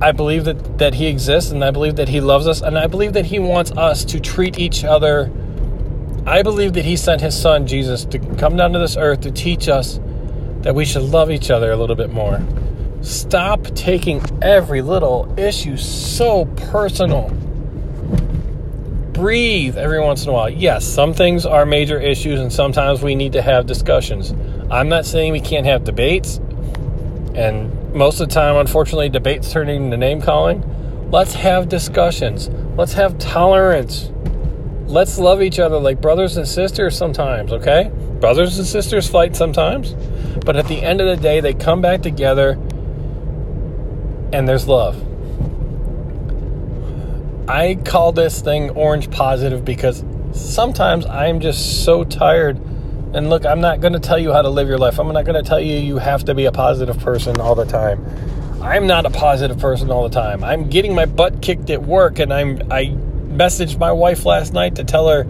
I 0.00 0.12
believe 0.12 0.44
that, 0.44 0.78
that 0.78 0.94
He 0.94 1.06
exists 1.06 1.50
and 1.50 1.64
I 1.64 1.70
believe 1.70 1.96
that 1.96 2.08
He 2.08 2.20
loves 2.20 2.46
us 2.46 2.60
and 2.60 2.78
I 2.78 2.86
believe 2.86 3.14
that 3.14 3.26
He 3.26 3.38
wants 3.38 3.70
us 3.72 4.04
to 4.06 4.20
treat 4.20 4.58
each 4.58 4.84
other. 4.84 5.30
I 6.26 6.42
believe 6.42 6.74
that 6.74 6.84
He 6.84 6.96
sent 6.96 7.20
His 7.20 7.40
Son, 7.40 7.66
Jesus, 7.66 8.04
to 8.06 8.18
come 8.36 8.56
down 8.56 8.72
to 8.72 8.78
this 8.78 8.96
earth 8.96 9.20
to 9.22 9.30
teach 9.30 9.68
us 9.68 10.00
that 10.62 10.74
we 10.74 10.84
should 10.84 11.02
love 11.02 11.30
each 11.30 11.50
other 11.50 11.72
a 11.72 11.76
little 11.76 11.96
bit 11.96 12.12
more. 12.12 12.40
Stop 13.00 13.62
taking 13.74 14.22
every 14.42 14.82
little 14.82 15.32
issue 15.38 15.76
so 15.78 16.44
personal. 16.44 17.30
Breathe 19.12 19.78
every 19.78 20.00
once 20.00 20.24
in 20.24 20.30
a 20.30 20.32
while. 20.32 20.50
Yes, 20.50 20.84
some 20.84 21.14
things 21.14 21.46
are 21.46 21.64
major 21.64 21.98
issues 21.98 22.40
and 22.40 22.52
sometimes 22.52 23.02
we 23.02 23.14
need 23.14 23.32
to 23.32 23.42
have 23.42 23.64
discussions. 23.66 24.34
I'm 24.70 24.90
not 24.90 25.06
saying 25.06 25.32
we 25.32 25.40
can't 25.40 25.66
have 25.66 25.84
debates 25.84 26.36
and 27.34 27.79
most 27.94 28.20
of 28.20 28.28
the 28.28 28.34
time, 28.34 28.56
unfortunately, 28.56 29.08
debates 29.08 29.52
turning 29.52 29.84
into 29.84 29.96
name 29.96 30.20
calling. 30.20 31.10
Let's 31.10 31.34
have 31.34 31.68
discussions. 31.68 32.48
Let's 32.76 32.92
have 32.92 33.18
tolerance. 33.18 34.10
Let's 34.86 35.18
love 35.18 35.42
each 35.42 35.58
other 35.58 35.78
like 35.78 36.00
brothers 36.00 36.36
and 36.36 36.46
sisters 36.46 36.96
sometimes, 36.96 37.52
okay? 37.52 37.90
Brothers 38.20 38.58
and 38.58 38.66
sisters 38.66 39.08
fight 39.08 39.34
sometimes, 39.34 39.94
but 40.44 40.56
at 40.56 40.68
the 40.68 40.82
end 40.82 41.00
of 41.00 41.06
the 41.06 41.16
day, 41.20 41.40
they 41.40 41.54
come 41.54 41.80
back 41.80 42.02
together 42.02 42.52
and 44.32 44.48
there's 44.48 44.68
love. 44.68 45.06
I 47.48 47.74
call 47.84 48.12
this 48.12 48.40
thing 48.40 48.70
orange 48.70 49.10
positive 49.10 49.64
because 49.64 50.04
sometimes 50.32 51.06
I'm 51.06 51.40
just 51.40 51.84
so 51.84 52.04
tired 52.04 52.60
and 53.12 53.28
look, 53.28 53.44
I'm 53.44 53.60
not 53.60 53.80
going 53.80 53.92
to 53.92 53.98
tell 53.98 54.18
you 54.18 54.32
how 54.32 54.42
to 54.42 54.48
live 54.48 54.68
your 54.68 54.78
life. 54.78 54.98
I'm 54.98 55.12
not 55.12 55.24
going 55.24 55.42
to 55.42 55.48
tell 55.48 55.60
you 55.60 55.76
you 55.78 55.98
have 55.98 56.24
to 56.26 56.34
be 56.34 56.44
a 56.44 56.52
positive 56.52 56.98
person 57.00 57.40
all 57.40 57.54
the 57.54 57.64
time. 57.64 58.04
I'm 58.62 58.86
not 58.86 59.06
a 59.06 59.10
positive 59.10 59.58
person 59.58 59.90
all 59.90 60.08
the 60.08 60.14
time. 60.14 60.44
I'm 60.44 60.68
getting 60.68 60.94
my 60.94 61.06
butt 61.06 61.40
kicked 61.40 61.70
at 61.70 61.82
work 61.82 62.18
and 62.18 62.32
I'm 62.32 62.60
I 62.70 62.94
messaged 63.30 63.78
my 63.78 63.90
wife 63.90 64.26
last 64.26 64.52
night 64.52 64.76
to 64.76 64.84
tell 64.84 65.08
her 65.08 65.24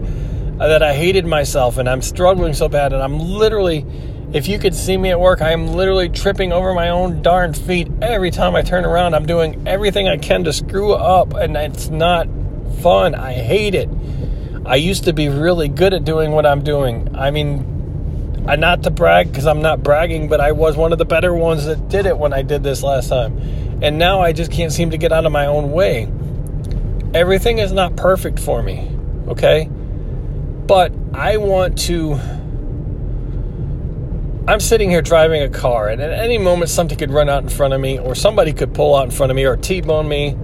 that 0.57 0.83
I 0.83 0.93
hated 0.93 1.25
myself 1.25 1.77
and 1.77 1.89
I'm 1.89 2.01
struggling 2.01 2.53
so 2.53 2.67
bad 2.67 2.93
and 2.93 3.01
I'm 3.01 3.17
literally 3.19 3.85
if 4.33 4.47
you 4.47 4.59
could 4.59 4.75
see 4.75 4.95
me 4.95 5.09
at 5.09 5.19
work, 5.19 5.41
I'm 5.41 5.67
literally 5.67 6.07
tripping 6.07 6.53
over 6.53 6.73
my 6.73 6.89
own 6.89 7.21
darn 7.21 7.53
feet 7.53 7.89
every 8.01 8.31
time 8.31 8.55
I 8.55 8.61
turn 8.61 8.85
around. 8.85 9.13
I'm 9.13 9.25
doing 9.25 9.67
everything 9.67 10.07
I 10.07 10.17
can 10.17 10.45
to 10.45 10.53
screw 10.53 10.93
up 10.93 11.33
and 11.33 11.57
it's 11.57 11.89
not 11.89 12.27
fun. 12.81 13.15
I 13.15 13.33
hate 13.33 13.75
it. 13.75 13.89
I 14.65 14.75
used 14.75 15.05
to 15.05 15.13
be 15.13 15.27
really 15.27 15.67
good 15.67 15.93
at 15.93 16.05
doing 16.05 16.31
what 16.31 16.45
I'm 16.45 16.63
doing. 16.63 17.13
I 17.15 17.31
mean, 17.31 17.70
I 18.47 18.55
not 18.55 18.83
to 18.83 18.91
brag 18.91 19.27
because 19.27 19.45
I'm 19.45 19.61
not 19.61 19.83
bragging, 19.83 20.27
but 20.27 20.41
I 20.41 20.51
was 20.51 20.75
one 20.75 20.91
of 20.91 20.97
the 20.97 21.05
better 21.05 21.33
ones 21.33 21.65
that 21.65 21.89
did 21.89 22.05
it 22.05 22.17
when 22.17 22.33
I 22.33 22.41
did 22.41 22.63
this 22.63 22.81
last 22.81 23.09
time. 23.09 23.37
And 23.81 23.97
now 23.97 24.21
I 24.21 24.33
just 24.33 24.51
can't 24.51 24.71
seem 24.71 24.91
to 24.91 24.97
get 24.97 25.11
out 25.11 25.25
of 25.25 25.31
my 25.31 25.45
own 25.45 25.71
way. 25.71 26.11
Everything 27.13 27.59
is 27.59 27.71
not 27.71 27.95
perfect 27.95 28.39
for 28.39 28.63
me, 28.63 28.89
okay? 29.27 29.69
But 30.65 30.91
I 31.13 31.37
want 31.37 31.77
to. 31.79 32.19
I'm 34.47 34.59
sitting 34.59 34.89
here 34.89 35.01
driving 35.01 35.43
a 35.43 35.49
car, 35.49 35.89
and 35.89 36.01
at 36.01 36.11
any 36.11 36.37
moment 36.37 36.71
something 36.71 36.97
could 36.97 37.11
run 37.11 37.29
out 37.29 37.43
in 37.43 37.49
front 37.49 37.73
of 37.73 37.81
me, 37.81 37.99
or 37.99 38.15
somebody 38.15 38.53
could 38.53 38.73
pull 38.73 38.95
out 38.95 39.05
in 39.05 39.11
front 39.11 39.31
of 39.31 39.35
me, 39.35 39.45
or 39.45 39.55
T 39.55 39.81
bone 39.81 40.07
me, 40.07 40.35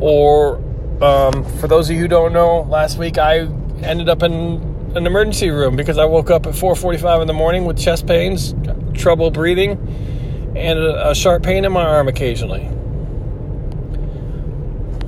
or 0.00 0.56
um, 1.00 1.44
for 1.58 1.68
those 1.68 1.88
of 1.88 1.96
you 1.96 2.02
who 2.02 2.08
don't 2.08 2.32
know, 2.32 2.62
last 2.62 2.98
week 2.98 3.16
I 3.16 3.48
ended 3.82 4.08
up 4.08 4.22
in 4.22 4.73
an 4.96 5.06
emergency 5.06 5.50
room 5.50 5.74
because 5.76 5.98
I 5.98 6.04
woke 6.04 6.30
up 6.30 6.46
at 6.46 6.54
4:45 6.54 7.22
in 7.22 7.26
the 7.26 7.32
morning 7.32 7.64
with 7.64 7.78
chest 7.78 8.06
pains, 8.06 8.54
trouble 8.94 9.30
breathing, 9.30 10.52
and 10.56 10.78
a, 10.78 11.14
sharp 11.14 11.42
pain 11.42 11.64
in 11.64 11.72
my 11.72 11.84
arm 11.84 12.06
occasionally. 12.08 12.68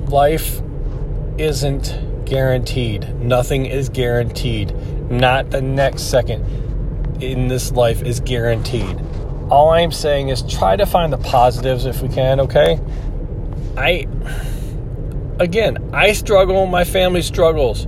Life 0.07 0.61
isn't 1.37 2.25
guaranteed. 2.25 3.15
Nothing 3.21 3.65
is 3.65 3.89
guaranteed. 3.89 4.73
Not 5.09 5.51
the 5.51 5.61
next 5.61 6.03
second 6.03 6.43
in 7.21 7.47
this 7.47 7.71
life 7.71 8.03
is 8.03 8.19
guaranteed. 8.19 8.99
All 9.49 9.69
I'm 9.69 9.93
saying 9.93 10.29
is 10.29 10.41
try 10.41 10.75
to 10.75 10.85
find 10.85 11.13
the 11.13 11.17
positives 11.17 11.85
if 11.85 12.01
we 12.01 12.09
can, 12.09 12.41
okay? 12.41 12.79
I 13.77 14.05
again, 15.39 15.77
I 15.93 16.11
struggle, 16.11 16.65
my 16.65 16.83
family 16.83 17.21
struggles. 17.21 17.87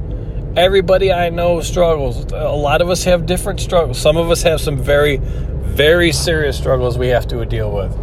Everybody 0.55 1.13
I 1.13 1.29
know 1.29 1.61
struggles. 1.61 2.31
A 2.31 2.55
lot 2.55 2.81
of 2.81 2.89
us 2.89 3.03
have 3.03 3.25
different 3.25 3.59
struggles. 3.59 3.99
Some 3.99 4.17
of 4.17 4.31
us 4.31 4.41
have 4.43 4.59
some 4.59 4.77
very, 4.77 5.17
very 5.17 6.11
serious 6.11 6.57
struggles 6.57 6.97
we 6.97 7.09
have 7.09 7.27
to 7.27 7.45
deal 7.45 7.71
with. 7.71 7.95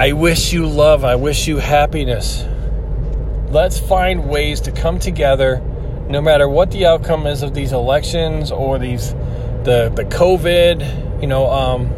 I 0.00 0.12
wish 0.12 0.52
you 0.52 0.66
love. 0.66 1.04
I 1.04 1.14
wish 1.14 1.46
you 1.46 1.58
happiness. 1.58 2.44
Let's 3.50 3.78
find 3.78 4.28
ways 4.28 4.60
to 4.62 4.72
come 4.72 4.98
together 4.98 5.62
no 6.08 6.20
matter 6.20 6.48
what 6.48 6.72
the 6.72 6.86
outcome 6.86 7.26
is 7.26 7.42
of 7.42 7.54
these 7.54 7.72
elections 7.72 8.50
or 8.50 8.78
these 8.78 9.12
the 9.64 9.92
the 9.94 10.04
COVID, 10.04 11.22
you 11.22 11.28
know, 11.28 11.50
um, 11.50 11.88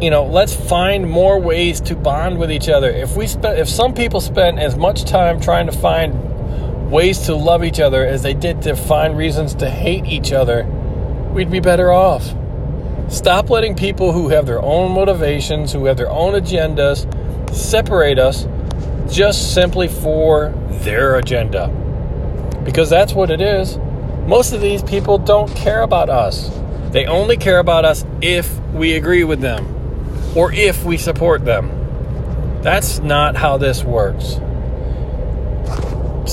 you 0.00 0.10
know, 0.10 0.24
let's 0.24 0.54
find 0.54 1.10
more 1.10 1.38
ways 1.38 1.80
to 1.82 1.96
bond 1.96 2.38
with 2.38 2.50
each 2.50 2.68
other. 2.68 2.90
If 2.90 3.16
we 3.16 3.26
spent, 3.26 3.58
if 3.58 3.68
some 3.68 3.92
people 3.92 4.20
spent 4.20 4.58
as 4.58 4.76
much 4.76 5.04
time 5.04 5.40
trying 5.40 5.66
to 5.66 5.72
find 5.72 6.31
ways 6.92 7.20
to 7.20 7.34
love 7.34 7.64
each 7.64 7.80
other 7.80 8.04
as 8.04 8.22
they 8.22 8.34
did 8.34 8.60
to 8.60 8.76
find 8.76 9.16
reasons 9.16 9.54
to 9.54 9.70
hate 9.70 10.04
each 10.04 10.30
other, 10.30 10.64
we'd 11.32 11.50
be 11.50 11.58
better 11.58 11.90
off. 11.90 12.34
Stop 13.08 13.48
letting 13.48 13.74
people 13.74 14.12
who 14.12 14.28
have 14.28 14.44
their 14.44 14.60
own 14.60 14.92
motivations, 14.92 15.72
who 15.72 15.86
have 15.86 15.96
their 15.96 16.10
own 16.10 16.34
agendas, 16.34 17.08
separate 17.52 18.18
us 18.18 18.46
just 19.10 19.54
simply 19.54 19.88
for 19.88 20.52
their 20.82 21.16
agenda. 21.16 21.68
Because 22.62 22.90
that's 22.90 23.14
what 23.14 23.30
it 23.30 23.40
is. 23.40 23.78
Most 24.26 24.52
of 24.52 24.60
these 24.60 24.82
people 24.82 25.16
don't 25.16 25.50
care 25.56 25.80
about 25.80 26.10
us. 26.10 26.50
They 26.90 27.06
only 27.06 27.38
care 27.38 27.58
about 27.58 27.86
us 27.86 28.04
if 28.20 28.60
we 28.74 28.96
agree 28.96 29.24
with 29.24 29.40
them 29.40 29.66
or 30.36 30.52
if 30.52 30.84
we 30.84 30.98
support 30.98 31.46
them. 31.46 31.70
That's 32.60 32.98
not 32.98 33.34
how 33.34 33.56
this 33.56 33.82
works. 33.82 34.38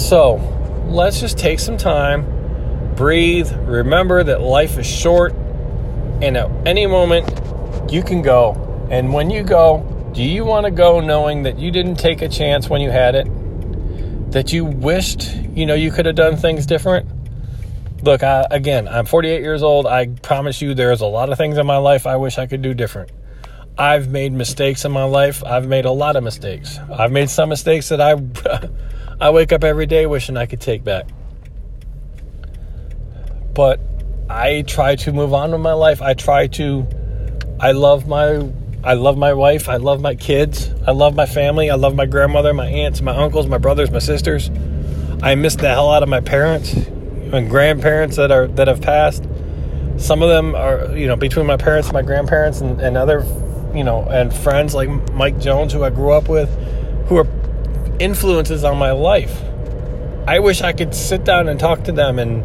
So, 0.10 0.38
let's 0.88 1.20
just 1.20 1.38
take 1.38 1.60
some 1.60 1.78
time, 1.78 2.96
breathe, 2.96 3.52
remember 3.68 4.24
that 4.24 4.42
life 4.42 4.80
is 4.80 4.88
short, 4.88 5.34
and 6.24 6.36
at 6.36 6.50
any 6.66 6.88
moment 6.88 7.30
you 7.92 8.02
can 8.02 8.24
go. 8.24 8.88
And 8.90 9.14
when 9.14 9.30
you 9.30 9.44
go, 9.44 9.86
do 10.16 10.24
you 10.24 10.46
want 10.46 10.66
to 10.66 10.72
go 10.72 11.00
knowing 11.00 11.44
that 11.44 11.60
you 11.60 11.70
didn't 11.70 11.98
take 11.98 12.24
a 12.24 12.28
chance 12.28 12.68
when 12.68 12.82
you 12.82 12.90
had 12.90 13.14
it? 13.14 14.32
That 14.32 14.52
you 14.52 14.66
wished, 14.66 15.32
you 15.54 15.68
know, 15.68 15.76
you 15.76 15.92
could 15.92 16.08
have 16.08 16.16
done 16.16 16.38
things 16.38 16.66
different? 16.66 17.08
Look, 18.02 18.24
I, 18.24 18.48
again, 18.50 18.88
I'm 18.88 19.06
48 19.06 19.42
years 19.42 19.62
old. 19.62 19.86
I 19.86 20.08
promise 20.08 20.60
you, 20.60 20.74
there's 20.74 21.02
a 21.02 21.06
lot 21.06 21.30
of 21.30 21.38
things 21.38 21.60
in 21.60 21.68
my 21.68 21.78
life 21.78 22.08
I 22.08 22.16
wish 22.16 22.40
I 22.40 22.48
could 22.48 22.64
do 22.64 22.74
different. 22.74 23.12
I've 23.78 24.10
made 24.10 24.34
mistakes 24.34 24.86
in 24.86 24.92
my 24.92 25.04
life. 25.04 25.44
I've 25.44 25.68
made 25.68 25.86
a 25.86 25.92
lot 25.92 26.16
of 26.16 26.24
mistakes. 26.24 26.80
I've 26.92 27.12
made 27.12 27.30
some 27.30 27.50
mistakes 27.50 27.90
that 27.90 28.02
I, 28.02 28.16
I 29.22 29.32
wake 29.32 29.52
up 29.52 29.64
every 29.64 29.86
day 29.86 30.06
wishing 30.06 30.38
I 30.38 30.46
could 30.46 30.62
take 30.62 30.84
back. 30.84 31.06
But 33.54 33.82
I 34.30 34.62
try 34.62 34.96
to 34.96 35.12
move 35.12 35.34
on 35.34 35.52
with 35.52 35.60
my 35.60 35.74
life. 35.74 36.02
I 36.02 36.14
try 36.14 36.48
to. 36.48 36.88
I 37.60 37.72
love 37.74 38.08
my. 38.08 38.50
I 38.82 38.94
love 38.94 39.18
my 39.18 39.34
wife. 39.34 39.68
I 39.68 39.76
love 39.76 40.00
my 40.00 40.16
kids. 40.16 40.74
I 40.88 40.92
love 40.92 41.16
my 41.16 41.26
family. 41.26 41.70
I 41.70 41.76
love 41.76 41.96
my 41.96 42.06
grandmother, 42.06 42.54
my 42.54 42.68
aunts, 42.68 43.02
my 43.02 43.14
uncles, 43.14 43.48
my 43.48 43.58
brothers, 43.58 43.92
my 43.92 44.00
sisters. 44.00 44.50
I 45.22 45.36
miss 45.36 45.56
the 45.56 45.68
hell 45.68 45.92
out 45.92 46.02
of 46.02 46.08
my 46.08 46.22
parents 46.22 46.74
and 46.74 47.50
grandparents 47.50 48.16
that 48.16 48.32
are 48.32 48.48
that 48.48 48.70
have 48.70 48.82
passed. 48.82 49.28
Some 49.98 50.22
of 50.22 50.30
them 50.30 50.56
are, 50.56 50.96
you 50.96 51.08
know, 51.08 51.18
between 51.18 51.46
my 51.46 51.58
parents, 51.58 51.92
my 51.92 52.02
grandparents, 52.02 52.62
and, 52.62 52.80
and 52.80 52.96
other, 52.96 53.26
you 53.76 53.84
know, 53.84 54.04
and 54.04 54.34
friends 54.34 54.74
like 54.74 54.88
Mike 55.12 55.40
Jones, 55.40 55.74
who 55.74 55.84
I 55.84 55.90
grew 55.90 56.14
up 56.14 56.30
with, 56.30 56.50
who 57.08 57.18
are 57.18 57.28
influences 58.00 58.64
on 58.64 58.78
my 58.78 58.92
life. 58.92 59.42
I 60.28 60.40
wish 60.40 60.62
I 60.62 60.74
could 60.74 60.94
sit 60.94 61.24
down 61.24 61.48
and 61.48 61.60
talk 61.60 61.84
to 61.86 61.92
them 61.92 62.20
and 62.20 62.44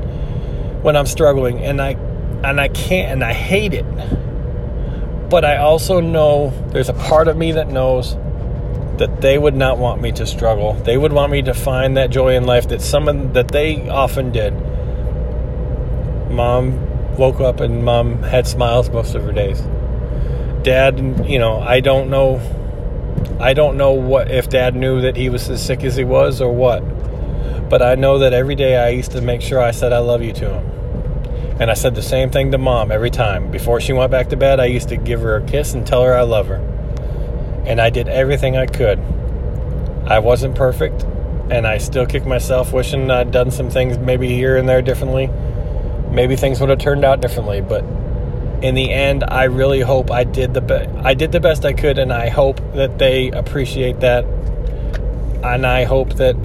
when 0.83 0.97
I'm 0.97 1.07
struggling, 1.07 1.65
and 1.65 1.81
I 1.81 1.93
and 2.45 2.61
I 2.61 2.69
can't, 2.69 3.11
and 3.11 3.25
I 3.25 3.33
hate 3.33 3.73
it. 3.73 3.87
But 5.31 5.45
I 5.45 5.57
also 5.57 6.01
know 6.01 6.53
there's 6.69 6.91
a 6.91 6.95
part 6.95 7.27
of 7.27 7.39
me 7.39 7.53
that 7.53 7.69
knows 7.69 8.17
that 8.99 9.23
they 9.23 9.39
would 9.39 9.55
not 9.55 9.79
want 9.79 10.03
me 10.03 10.13
to 10.13 10.27
struggle. 10.27 10.75
They 10.75 10.99
would 10.99 11.13
want 11.13 11.33
me 11.33 11.41
to 11.43 11.55
find 11.55 11.97
that 11.97 12.11
joy 12.11 12.37
in 12.37 12.45
life 12.45 12.69
that 12.69 12.83
someone 12.83 13.33
that 13.33 13.49
they 13.49 13.89
often 13.89 14.31
did 14.31 14.53
Mom 16.35 17.17
woke 17.17 17.41
up 17.41 17.61
and 17.61 17.85
mom 17.85 18.23
had 18.23 18.47
smiles 18.47 18.91
most 18.91 19.15
of 19.15 19.23
her 19.23 19.33
days. 19.33 19.61
Dad, 20.63 20.99
you 21.29 21.39
know, 21.39 21.61
I 21.61 21.81
don't 21.81 22.11
know. 22.11 22.41
I 23.41 23.55
don't 23.55 23.77
know 23.77 23.93
what 23.93 24.31
if 24.31 24.49
dad 24.49 24.75
knew 24.75 25.01
that 25.03 25.17
he 25.17 25.29
was 25.29 25.49
as 25.49 25.65
sick 25.65 25.85
as 25.85 25.97
he 25.97 26.05
was 26.05 26.41
or 26.41 26.53
what. 26.53 26.81
But 27.69 27.83
I 27.83 27.95
know 27.95 28.19
that 28.19 28.33
every 28.33 28.55
day 28.55 28.77
I 28.77 28.91
used 28.91 29.13
to 29.13 29.21
make 29.21 29.41
sure 29.41 29.61
I 29.61 29.71
said 29.71 29.93
I 29.93 29.99
love 29.99 30.23
you 30.23 30.33
to 30.35 30.59
him. 30.59 31.61
And 31.61 31.71
I 31.71 31.75
said 31.75 31.95
the 31.95 32.03
same 32.03 32.31
thing 32.31 32.51
to 32.51 32.59
mom 32.59 32.91
every 32.91 33.11
time. 33.11 33.51
Before 33.51 33.81
she 33.81 33.93
went 33.93 34.11
back 34.11 34.29
to 34.31 34.37
bed, 34.37 34.61
I 34.61 34.67
used 34.67 34.89
to 34.89 34.97
give 34.97 35.21
her 35.21 35.37
a 35.37 35.47
kiss 35.47 35.75
and 35.75 35.87
tell 35.87 36.03
her 36.03 36.15
I 36.15 36.23
love 36.23 36.49
her. 36.49 36.57
And 37.67 37.81
I 37.81 37.91
did 37.91 38.09
everything 38.09 38.57
I 38.57 38.67
could. 38.67 38.99
I 40.07 40.19
wasn't 40.19 40.55
perfect, 40.55 41.05
and 41.51 41.67
I 41.67 41.79
still 41.79 42.07
kick 42.07 42.25
myself 42.25 42.73
wishing 42.73 43.11
I'd 43.11 43.31
done 43.31 43.51
some 43.51 43.71
things 43.71 43.99
maybe 43.99 44.29
here 44.29 44.57
and 44.57 44.69
there 44.69 44.83
differently 44.83 45.29
maybe 46.11 46.37
things 46.37 46.61
would 46.61 46.71
have 46.71 46.79
turned 46.79 47.05
out 47.05 47.21
differently 47.21 47.61
but 47.61 47.85
in 48.63 48.75
the 48.75 48.91
end 48.91 49.25
i 49.25 49.45
really 49.45 49.81
hope 49.81 50.11
i 50.11 50.25
did 50.25 50.55
the 50.55 50.61
be- 50.61 50.87
i 51.03 51.15
did 51.15 51.33
the 51.33 51.41
best 51.41 51.65
i 51.65 51.73
could 51.73 51.99
and 51.99 52.13
i 52.13 52.29
hope 52.29 52.57
that 52.75 52.99
they 52.99 53.31
appreciate 53.31 54.01
that. 54.01 54.25
And 55.45 55.67
i 55.67 55.85
hope 55.85 56.15
that 56.15 56.37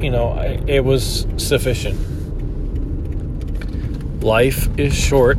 you 0.00 0.10
know 0.10 0.36
it 0.66 0.84
was 0.84 1.26
sufficient. 1.36 1.98
Life 4.22 4.68
is 4.78 4.94
short 4.94 5.38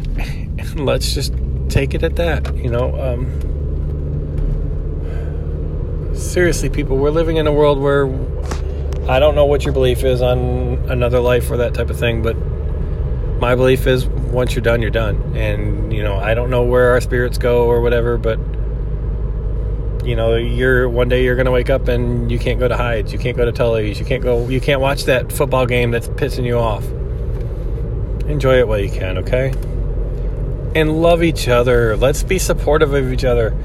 let's 0.75 1.13
just 1.13 1.33
take 1.69 1.93
it 1.93 2.03
at 2.03 2.15
that 2.15 2.55
you 2.55 2.69
know 2.69 2.99
um, 2.99 3.25
seriously 6.15 6.69
people 6.69 6.97
we're 6.97 7.09
living 7.09 7.37
in 7.37 7.47
a 7.47 7.51
world 7.51 7.79
where 7.79 8.05
i 9.09 9.19
don't 9.19 9.35
know 9.35 9.45
what 9.45 9.63
your 9.63 9.73
belief 9.73 10.03
is 10.03 10.21
on 10.21 10.39
another 10.89 11.19
life 11.19 11.49
or 11.51 11.57
that 11.57 11.73
type 11.73 11.89
of 11.89 11.97
thing 11.97 12.21
but 12.21 12.35
my 13.39 13.55
belief 13.55 13.87
is 13.87 14.05
once 14.33 14.55
you're 14.55 14.61
done, 14.61 14.81
you're 14.81 14.91
done. 14.91 15.37
And, 15.37 15.93
you 15.93 16.03
know, 16.03 16.15
I 16.15 16.33
don't 16.33 16.49
know 16.49 16.63
where 16.63 16.91
our 16.91 17.01
spirits 17.01 17.37
go 17.37 17.65
or 17.67 17.81
whatever, 17.81 18.17
but 18.17 18.39
you 20.05 20.15
know, 20.17 20.35
you're 20.35 20.89
one 20.89 21.07
day 21.07 21.23
you're 21.23 21.35
going 21.35 21.45
to 21.45 21.51
wake 21.51 21.69
up 21.69 21.87
and 21.87 22.29
you 22.29 22.37
can't 22.37 22.59
go 22.59 22.67
to 22.67 22.75
Heid's, 22.75 23.13
you 23.13 23.19
can't 23.19 23.37
go 23.37 23.45
to 23.45 23.51
Tully's, 23.51 23.99
you 23.99 24.05
can't 24.05 24.21
go, 24.21 24.49
you 24.49 24.59
can't 24.59 24.81
watch 24.81 25.05
that 25.05 25.31
football 25.31 25.65
game 25.65 25.91
that's 25.91 26.09
pissing 26.09 26.45
you 26.45 26.57
off. 26.57 26.83
Enjoy 28.27 28.57
it 28.57 28.67
while 28.67 28.79
you 28.79 28.91
can, 28.91 29.19
okay? 29.19 29.53
And 30.75 31.01
love 31.01 31.23
each 31.23 31.47
other. 31.47 31.95
Let's 31.95 32.23
be 32.23 32.39
supportive 32.39 32.93
of 32.93 33.13
each 33.13 33.23
other. 33.23 33.55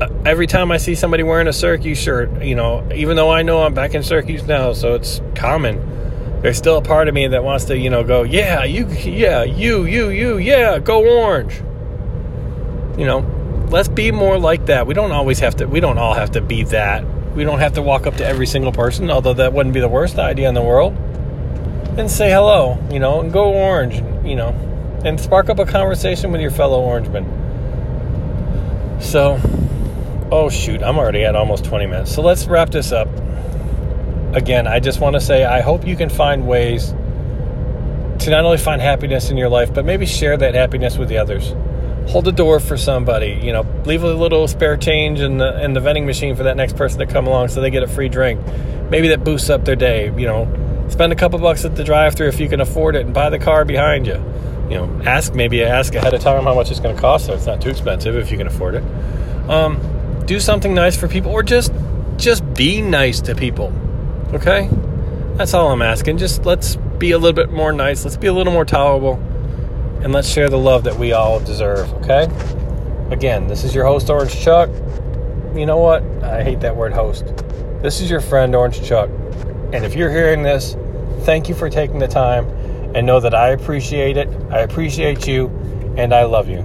Uh, 0.00 0.08
every 0.24 0.46
time 0.46 0.70
I 0.70 0.76
see 0.76 0.94
somebody 0.94 1.22
wearing 1.22 1.48
a 1.48 1.52
Syracuse 1.52 1.98
shirt, 1.98 2.42
you 2.42 2.54
know, 2.54 2.88
even 2.94 3.16
though 3.16 3.30
I 3.30 3.42
know 3.42 3.62
I'm 3.62 3.74
back 3.74 3.94
in 3.94 4.02
Syracuse 4.02 4.44
now, 4.44 4.72
so 4.72 4.94
it's 4.94 5.20
common 5.34 5.89
there's 6.42 6.56
still 6.56 6.78
a 6.78 6.82
part 6.82 7.08
of 7.08 7.14
me 7.14 7.28
that 7.28 7.44
wants 7.44 7.66
to, 7.66 7.76
you 7.76 7.90
know, 7.90 8.02
go, 8.02 8.22
yeah, 8.22 8.64
you, 8.64 8.86
yeah, 8.88 9.42
you, 9.42 9.84
you, 9.84 10.08
you, 10.08 10.38
yeah, 10.38 10.78
go 10.78 11.04
orange. 11.22 11.56
You 12.98 13.06
know, 13.06 13.66
let's 13.70 13.88
be 13.88 14.10
more 14.10 14.38
like 14.38 14.66
that. 14.66 14.86
We 14.86 14.94
don't 14.94 15.12
always 15.12 15.38
have 15.40 15.56
to, 15.56 15.66
we 15.66 15.80
don't 15.80 15.98
all 15.98 16.14
have 16.14 16.32
to 16.32 16.40
be 16.40 16.64
that. 16.64 17.04
We 17.34 17.44
don't 17.44 17.58
have 17.58 17.74
to 17.74 17.82
walk 17.82 18.06
up 18.06 18.16
to 18.16 18.26
every 18.26 18.46
single 18.46 18.72
person, 18.72 19.10
although 19.10 19.34
that 19.34 19.52
wouldn't 19.52 19.74
be 19.74 19.80
the 19.80 19.88
worst 19.88 20.18
idea 20.18 20.48
in 20.48 20.54
the 20.54 20.62
world. 20.62 20.96
And 21.98 22.10
say 22.10 22.30
hello, 22.30 22.78
you 22.90 23.00
know, 23.00 23.20
and 23.20 23.30
go 23.32 23.52
orange, 23.52 23.96
you 24.24 24.34
know, 24.34 24.48
and 25.04 25.20
spark 25.20 25.50
up 25.50 25.58
a 25.58 25.66
conversation 25.66 26.32
with 26.32 26.40
your 26.40 26.50
fellow 26.50 26.80
orangemen. 26.80 27.36
So, 29.00 29.38
oh 30.32 30.48
shoot, 30.48 30.82
I'm 30.82 30.98
already 30.98 31.24
at 31.24 31.36
almost 31.36 31.66
20 31.66 31.86
minutes. 31.86 32.14
So 32.14 32.22
let's 32.22 32.46
wrap 32.46 32.70
this 32.70 32.92
up 32.92 33.08
again, 34.32 34.66
I 34.66 34.80
just 34.80 35.00
want 35.00 35.14
to 35.14 35.20
say 35.20 35.44
I 35.44 35.60
hope 35.60 35.86
you 35.86 35.96
can 35.96 36.08
find 36.08 36.46
ways 36.46 36.94
to 38.20 38.30
not 38.30 38.44
only 38.44 38.58
find 38.58 38.80
happiness 38.80 39.30
in 39.30 39.36
your 39.36 39.48
life, 39.48 39.72
but 39.72 39.84
maybe 39.84 40.06
share 40.06 40.36
that 40.36 40.54
happiness 40.54 40.98
with 40.98 41.08
the 41.08 41.18
others. 41.18 41.54
Hold 42.10 42.24
the 42.24 42.32
door 42.32 42.60
for 42.60 42.76
somebody, 42.76 43.38
you 43.42 43.52
know, 43.52 43.64
leave 43.84 44.02
a 44.02 44.12
little 44.12 44.46
spare 44.48 44.76
change 44.76 45.20
in 45.20 45.38
the 45.38 45.62
in 45.62 45.74
the 45.74 45.80
vending 45.80 46.06
machine 46.06 46.34
for 46.34 46.44
that 46.44 46.56
next 46.56 46.76
person 46.76 46.98
to 46.98 47.06
come 47.06 47.26
along 47.26 47.48
so 47.48 47.60
they 47.60 47.70
get 47.70 47.82
a 47.82 47.88
free 47.88 48.08
drink. 48.08 48.40
Maybe 48.90 49.08
that 49.08 49.22
boosts 49.22 49.50
up 49.50 49.64
their 49.64 49.76
day, 49.76 50.06
you 50.16 50.26
know. 50.26 50.56
Spend 50.88 51.12
a 51.12 51.16
couple 51.16 51.38
bucks 51.38 51.64
at 51.64 51.76
the 51.76 51.84
drive-through 51.84 52.26
if 52.26 52.40
you 52.40 52.48
can 52.48 52.60
afford 52.60 52.96
it 52.96 53.06
and 53.06 53.14
buy 53.14 53.30
the 53.30 53.38
car 53.38 53.64
behind 53.64 54.08
you. 54.08 54.14
You 54.68 54.76
know, 54.76 55.02
ask 55.04 55.34
maybe 55.34 55.62
ask 55.62 55.94
ahead 55.94 56.14
of 56.14 56.20
time 56.20 56.42
how 56.42 56.54
much 56.54 56.70
it's 56.70 56.80
going 56.80 56.96
to 56.96 57.00
cost 57.00 57.26
so 57.26 57.34
it's 57.34 57.46
not 57.46 57.60
too 57.60 57.70
expensive 57.70 58.16
if 58.16 58.32
you 58.32 58.38
can 58.38 58.48
afford 58.48 58.74
it. 58.74 58.84
Um, 59.48 60.24
do 60.26 60.40
something 60.40 60.74
nice 60.74 60.96
for 60.96 61.06
people 61.06 61.30
or 61.30 61.42
just 61.42 61.72
just 62.16 62.42
be 62.54 62.82
nice 62.82 63.20
to 63.22 63.34
people 63.34 63.72
Okay? 64.32 64.68
That's 65.36 65.54
all 65.54 65.72
I'm 65.72 65.82
asking. 65.82 66.18
Just 66.18 66.44
let's 66.44 66.76
be 66.76 67.12
a 67.12 67.18
little 67.18 67.34
bit 67.34 67.50
more 67.50 67.72
nice. 67.72 68.04
Let's 68.04 68.16
be 68.16 68.26
a 68.26 68.32
little 68.32 68.52
more 68.52 68.64
tolerable. 68.64 69.14
And 70.02 70.12
let's 70.12 70.28
share 70.28 70.48
the 70.48 70.58
love 70.58 70.84
that 70.84 70.96
we 70.96 71.12
all 71.12 71.40
deserve. 71.40 71.92
Okay? 71.94 72.28
Again, 73.10 73.48
this 73.48 73.64
is 73.64 73.74
your 73.74 73.84
host, 73.84 74.08
Orange 74.08 74.38
Chuck. 74.38 74.70
You 75.54 75.66
know 75.66 75.78
what? 75.78 76.02
I 76.22 76.44
hate 76.44 76.60
that 76.60 76.76
word 76.76 76.92
host. 76.92 77.26
This 77.82 78.00
is 78.00 78.10
your 78.10 78.20
friend, 78.20 78.54
Orange 78.54 78.82
Chuck. 78.82 79.10
And 79.72 79.84
if 79.84 79.94
you're 79.94 80.10
hearing 80.10 80.42
this, 80.42 80.76
thank 81.20 81.48
you 81.48 81.54
for 81.54 81.68
taking 81.68 81.98
the 81.98 82.08
time 82.08 82.46
and 82.94 83.06
know 83.06 83.20
that 83.20 83.34
I 83.34 83.50
appreciate 83.50 84.16
it. 84.16 84.28
I 84.50 84.60
appreciate 84.60 85.26
you 85.26 85.48
and 85.96 86.14
I 86.14 86.24
love 86.24 86.48
you. 86.48 86.64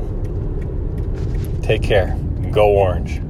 Take 1.64 1.82
care. 1.82 2.18
Go 2.52 2.70
Orange. 2.70 3.25